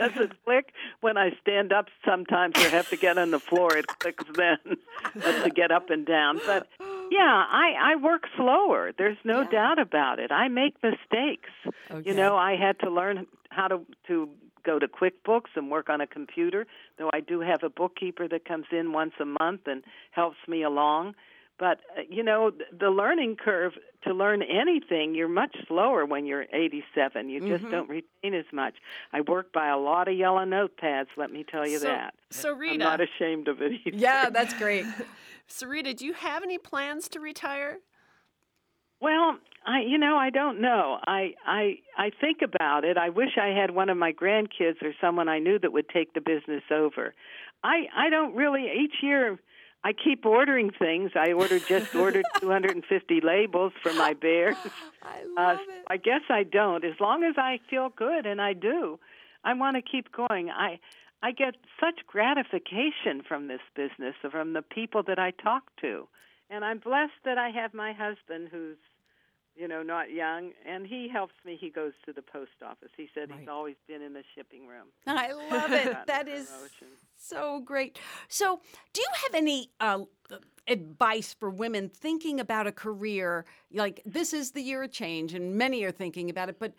does 0.00 0.16
it 0.16 0.32
click 0.44 0.72
when 1.00 1.16
I 1.16 1.30
stand 1.40 1.72
up? 1.72 1.86
Sometimes 2.04 2.54
I 2.56 2.68
have 2.68 2.88
to 2.90 2.96
get 2.96 3.18
on 3.18 3.30
the 3.30 3.38
floor. 3.38 3.76
It 3.76 3.86
clicks 3.86 4.24
then 4.34 4.58
to 5.44 5.50
get 5.54 5.70
up 5.70 5.90
and 5.90 6.04
down. 6.06 6.40
But 6.46 6.66
yeah, 7.10 7.44
I 7.48 7.74
I 7.92 7.96
work 7.96 8.24
slower. 8.36 8.92
There's 8.96 9.18
no 9.24 9.42
Yeah. 9.42 9.50
doubt 9.50 9.78
about 9.78 10.18
it. 10.18 10.30
I 10.32 10.48
make 10.48 10.74
mistakes. 10.82 11.50
Okay. 11.90 12.08
You 12.10 12.14
know, 12.16 12.36
I 12.36 12.56
had 12.56 12.78
to 12.80 12.90
learn 12.90 13.26
how 13.50 13.68
to 13.68 13.80
to 14.08 14.28
go 14.64 14.78
to 14.78 14.86
QuickBooks 14.88 15.50
and 15.56 15.70
work 15.70 15.88
on 15.88 16.00
a 16.00 16.06
computer. 16.06 16.66
Though 16.98 17.10
I 17.12 17.20
do 17.20 17.40
have 17.40 17.62
a 17.62 17.70
bookkeeper 17.70 18.28
that 18.28 18.44
comes 18.44 18.66
in 18.72 18.92
once 18.92 19.14
a 19.20 19.24
month 19.24 19.62
and 19.66 19.82
helps 20.10 20.36
me 20.46 20.62
along. 20.62 21.14
But 21.60 21.80
uh, 21.96 22.00
you 22.08 22.24
know, 22.24 22.50
the 22.76 22.88
learning 22.88 23.36
curve 23.36 23.74
to 24.04 24.14
learn 24.14 24.42
anything, 24.42 25.14
you're 25.14 25.28
much 25.28 25.54
slower 25.68 26.06
when 26.06 26.24
you're 26.24 26.46
87. 26.52 27.28
You 27.28 27.40
just 27.40 27.64
Mhm. 27.64 27.70
don't 27.70 27.88
retain 27.90 28.34
as 28.34 28.50
much. 28.50 28.74
I 29.12 29.20
work 29.20 29.52
by 29.52 29.68
a 29.68 29.76
lot 29.76 30.08
of 30.08 30.14
yellow 30.16 30.44
notepads. 30.46 31.08
Let 31.18 31.30
me 31.30 31.44
tell 31.44 31.68
you 31.68 31.78
so, 31.78 31.86
that. 31.88 32.14
So 32.30 32.54
Rita, 32.54 32.72
I'm 32.72 32.78
not 32.78 33.00
ashamed 33.02 33.46
of 33.46 33.60
it. 33.60 33.72
Either. 33.72 33.96
Yeah, 33.96 34.30
that's 34.30 34.54
great. 34.54 34.86
so 35.46 35.66
Rita, 35.66 35.92
do 35.92 36.06
you 36.06 36.14
have 36.14 36.42
any 36.42 36.56
plans 36.56 37.08
to 37.10 37.20
retire? 37.20 37.80
Well, 39.02 39.36
I 39.66 39.80
you 39.80 39.98
know 39.98 40.16
I 40.16 40.30
don't 40.30 40.60
know. 40.62 40.98
I 41.06 41.34
I 41.46 41.80
I 41.98 42.10
think 42.22 42.38
about 42.42 42.84
it. 42.84 42.96
I 42.96 43.10
wish 43.10 43.36
I 43.36 43.48
had 43.48 43.70
one 43.70 43.90
of 43.90 43.98
my 43.98 44.12
grandkids 44.14 44.82
or 44.82 44.94
someone 44.98 45.28
I 45.28 45.38
knew 45.38 45.58
that 45.58 45.72
would 45.74 45.90
take 45.90 46.14
the 46.14 46.22
business 46.22 46.62
over. 46.70 47.14
I 47.62 47.86
I 47.94 48.08
don't 48.08 48.34
really 48.34 48.64
each 48.82 49.02
year 49.02 49.38
I 49.82 49.92
keep 49.94 50.26
ordering 50.26 50.70
things. 50.70 51.12
I 51.14 51.32
ordered 51.32 51.62
just 51.66 51.94
ordered 51.94 52.24
250 52.40 53.20
labels 53.22 53.72
for 53.82 53.92
my 53.94 54.12
bears. 54.14 54.56
I 55.02 55.20
Uh, 55.36 55.42
love 55.56 55.58
it. 55.68 55.84
I 55.88 55.96
guess 55.96 56.20
I 56.28 56.42
don't. 56.42 56.84
As 56.84 56.98
long 57.00 57.24
as 57.24 57.36
I 57.38 57.60
feel 57.70 57.88
good, 57.88 58.26
and 58.26 58.40
I 58.42 58.52
do, 58.52 58.98
I 59.42 59.54
want 59.54 59.76
to 59.76 59.82
keep 59.82 60.12
going. 60.12 60.50
I 60.50 60.78
I 61.22 61.32
get 61.32 61.54
such 61.78 62.00
gratification 62.06 63.22
from 63.26 63.48
this 63.48 63.60
business, 63.74 64.14
from 64.30 64.52
the 64.54 64.62
people 64.62 65.02
that 65.04 65.18
I 65.18 65.30
talk 65.32 65.64
to, 65.82 66.08
and 66.48 66.64
I'm 66.64 66.78
blessed 66.78 67.20
that 67.24 67.36
I 67.38 67.50
have 67.50 67.74
my 67.74 67.92
husband 67.92 68.48
who's, 68.50 68.78
you 69.56 69.68
know, 69.68 69.82
not 69.82 70.10
young, 70.10 70.52
and 70.66 70.86
he 70.86 71.08
helps 71.08 71.34
me. 71.44 71.56
He 71.60 71.70
goes 71.70 71.92
to 72.06 72.12
the 72.12 72.22
post 72.22 72.50
office. 72.64 72.90
He 72.96 73.08
said 73.14 73.30
he's 73.36 73.48
always 73.48 73.76
been 73.86 74.02
in 74.02 74.12
the 74.12 74.22
shipping 74.34 74.66
room. 74.66 74.86
I 75.06 75.32
love 75.32 75.72
it. 75.72 75.96
That 76.06 76.28
is 76.28 76.46
promotion. 76.46 76.88
so 77.16 77.60
great. 77.60 77.98
So, 78.28 78.60
do 78.92 79.00
you 79.00 79.08
have 79.24 79.34
any 79.34 79.70
uh, 79.80 80.04
advice 80.66 81.34
for 81.38 81.50
women 81.50 81.88
thinking 81.88 82.40
about 82.40 82.66
a 82.66 82.72
career? 82.72 83.44
Like, 83.72 84.02
this 84.06 84.32
is 84.32 84.52
the 84.52 84.62
year 84.62 84.82
of 84.82 84.92
change, 84.92 85.34
and 85.34 85.56
many 85.56 85.84
are 85.84 85.92
thinking 85.92 86.30
about 86.30 86.48
it, 86.48 86.58
but 86.58 86.72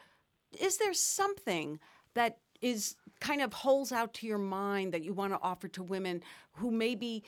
is 0.59 0.77
there 0.77 0.93
something 0.93 1.79
that 2.13 2.39
is 2.61 2.95
kind 3.19 3.41
of 3.41 3.53
holds 3.53 3.91
out 3.91 4.13
to 4.15 4.27
your 4.27 4.37
mind 4.37 4.93
that 4.93 5.03
you 5.03 5.13
want 5.13 5.33
to 5.33 5.39
offer 5.41 5.67
to 5.67 5.83
women 5.83 6.21
who 6.53 6.71
may 6.71 6.95
be 6.95 7.23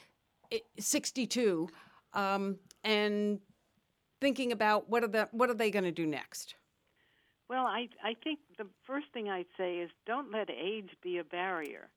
eh, 0.51 0.59
62 0.79 1.69
um, 2.13 2.57
and 2.83 3.39
thinking 4.23 4.53
about 4.53 4.89
what 4.89 5.03
are 5.03 5.07
the 5.07 5.27
what 5.31 5.49
are 5.49 5.53
they 5.53 5.69
going 5.69 5.83
to 5.83 5.91
do 5.91 6.07
next? 6.07 6.55
Well, 7.49 7.65
I 7.65 7.89
I 8.03 8.15
think 8.23 8.39
the 8.57 8.67
first 8.87 9.07
thing 9.13 9.29
I'd 9.29 9.53
say 9.57 9.71
is 9.79 9.89
don't 10.05 10.31
let 10.31 10.49
age 10.49 10.91
be 11.03 11.17
a 11.17 11.23
barrier. 11.25 11.89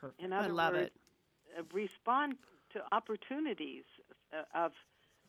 Perfect. 0.00 0.20
In 0.24 0.32
I 0.32 0.40
other 0.40 0.52
love 0.52 0.74
words, 0.74 0.90
it. 0.90 0.92
uh, 1.58 1.62
respond 1.72 2.34
to 2.72 2.80
opportunities 2.92 3.84
uh, 4.32 4.64
of 4.66 4.72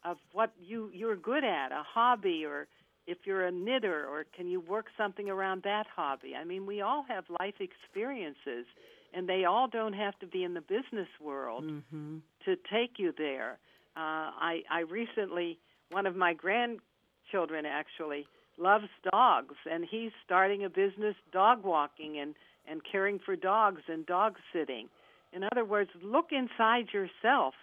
of 0.03 0.17
what 0.33 0.51
you 0.59 0.89
you're 0.93 1.15
good 1.15 1.43
at, 1.43 1.71
a 1.71 1.83
hobby, 1.95 2.45
or 2.45 2.67
if 3.05 3.19
you're 3.25 3.45
a 3.45 3.51
knitter, 3.51 4.07
or 4.07 4.25
can 4.35 4.47
you 4.47 4.59
work 4.59 4.87
something 4.97 5.29
around 5.29 5.61
that 5.63 5.85
hobby? 5.95 6.35
I 6.35 6.43
mean, 6.43 6.65
we 6.65 6.81
all 6.81 7.03
have 7.07 7.25
life 7.39 7.55
experiences, 7.59 8.65
and 9.13 9.29
they 9.29 9.45
all 9.45 9.67
don't 9.67 9.93
have 9.93 10.17
to 10.19 10.27
be 10.27 10.43
in 10.43 10.53
the 10.55 10.61
business 10.61 11.09
world 11.21 11.63
Mm-hmm. 11.65 12.17
to 12.45 12.55
take 12.75 12.93
you 12.97 13.13
there. 13.17 13.59
Uh, 13.95 14.27
I 14.51 14.63
I 14.69 14.79
recently 14.81 15.59
one 15.91 16.05
of 16.05 16.15
my 16.15 16.33
grandchildren 16.33 17.65
actually 17.65 18.27
loves 18.57 18.89
dogs, 19.11 19.55
and 19.69 19.85
he's 19.89 20.11
starting 20.25 20.65
a 20.65 20.69
business 20.69 21.15
dog 21.31 21.63
walking 21.63 22.19
and 22.19 22.35
and 22.69 22.81
caring 22.89 23.19
for 23.25 23.35
dogs 23.35 23.81
and 23.87 24.05
dog 24.05 24.35
sitting. 24.53 24.87
In 25.33 25.43
other 25.43 25.65
words, 25.65 25.89
look 26.03 26.27
inside 26.31 26.87
yourself 26.93 27.55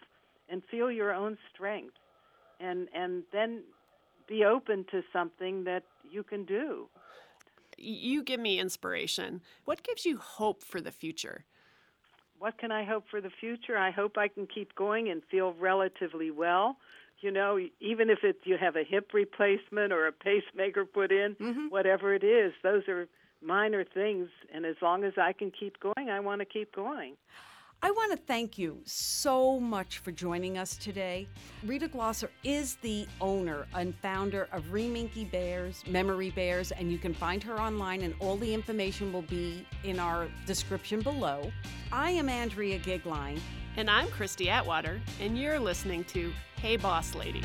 and 0.49 0.63
feel 0.71 0.91
your 0.91 1.13
own 1.13 1.39
strength, 1.53 1.95
and 2.61 2.89
and 2.95 3.23
then 3.33 3.63
be 4.29 4.45
open 4.45 4.85
to 4.91 5.03
something 5.13 5.65
that 5.65 5.85
you 6.11 6.23
can 6.23 6.45
do. 6.45 6.89
You 7.79 8.23
give 8.23 8.41
me 8.41 8.59
inspiration. 8.59 9.43
What 9.67 9.83
gives 9.83 10.07
you 10.07 10.17
hope 10.17 10.63
for 10.63 10.81
the 10.81 10.91
future? 10.91 11.45
what 12.39 12.59
can 12.59 12.71
I 12.71 12.85
hope 12.85 13.05
for 13.11 13.21
the 13.21 13.31
future? 13.41 13.77
I 13.77 13.91
hope 13.91 14.17
I 14.19 14.29
can 14.29 14.47
keep 14.47 14.75
going 14.75 15.09
and 15.11 15.23
feel 15.31 15.55
relatively 15.59 16.31
well. 16.31 16.77
You 17.21 17.31
know, 17.31 17.59
even 17.81 18.11
if 18.11 18.19
it 18.23 18.41
you 18.45 18.57
have 18.59 18.77
a 18.77 18.85
hip 18.85 19.13
replacement 19.15 19.93
or 19.93 20.07
a 20.07 20.13
pacemaker 20.13 20.85
put 20.85 21.11
in, 21.11 21.35
Mhm. 21.37 21.71
whatever 21.71 22.15
it 22.15 22.23
is, 22.23 22.53
those 22.63 22.87
are 22.89 23.09
minor 23.41 23.85
things. 23.85 24.29
And 24.53 24.67
as 24.67 24.77
long 24.83 25.05
as 25.05 25.15
I 25.17 25.33
can 25.33 25.51
keep 25.51 25.81
going, 25.81 26.11
I 26.11 26.21
want 26.21 26.41
to 26.41 26.45
keep 26.45 26.75
going. 26.75 27.17
I 27.83 27.91
want 27.91 28.11
to 28.13 28.17
thank 28.17 28.57
you 28.57 28.81
so 28.85 29.61
much 29.61 29.99
for 29.99 30.11
joining 30.11 30.57
us 30.57 30.79
today. 30.79 31.29
Rita 31.63 31.89
Glosser 31.89 32.31
is 32.43 32.77
the 32.77 33.07
owner 33.21 33.67
and 33.75 33.95
founder 33.97 34.49
of 34.51 34.65
Reminky 34.73 35.31
Bears, 35.31 35.87
Memory 35.87 36.31
Bears, 36.31 36.73
and 36.73 36.91
you 36.91 36.97
can 36.97 37.13
find 37.13 37.43
her 37.43 37.61
online, 37.61 38.01
and 38.01 38.15
all 38.19 38.37
the 38.39 38.53
information 38.53 39.13
will 39.13 39.23
be 39.23 39.67
in 39.85 39.99
our 39.99 40.27
description 40.47 41.03
below. 41.03 41.53
I 41.93 42.13
am 42.13 42.31
Andrea 42.31 42.79
Gigline. 42.79 43.41
And 43.79 43.91
I'm 43.91 44.09
Christy 44.09 44.49
Atwater, 44.49 45.03
and 45.21 45.39
you're 45.39 45.61
listening 45.61 46.05
to 46.05 46.33
Hey 46.57 46.79
Boss 46.79 47.15
Lady. 47.15 47.43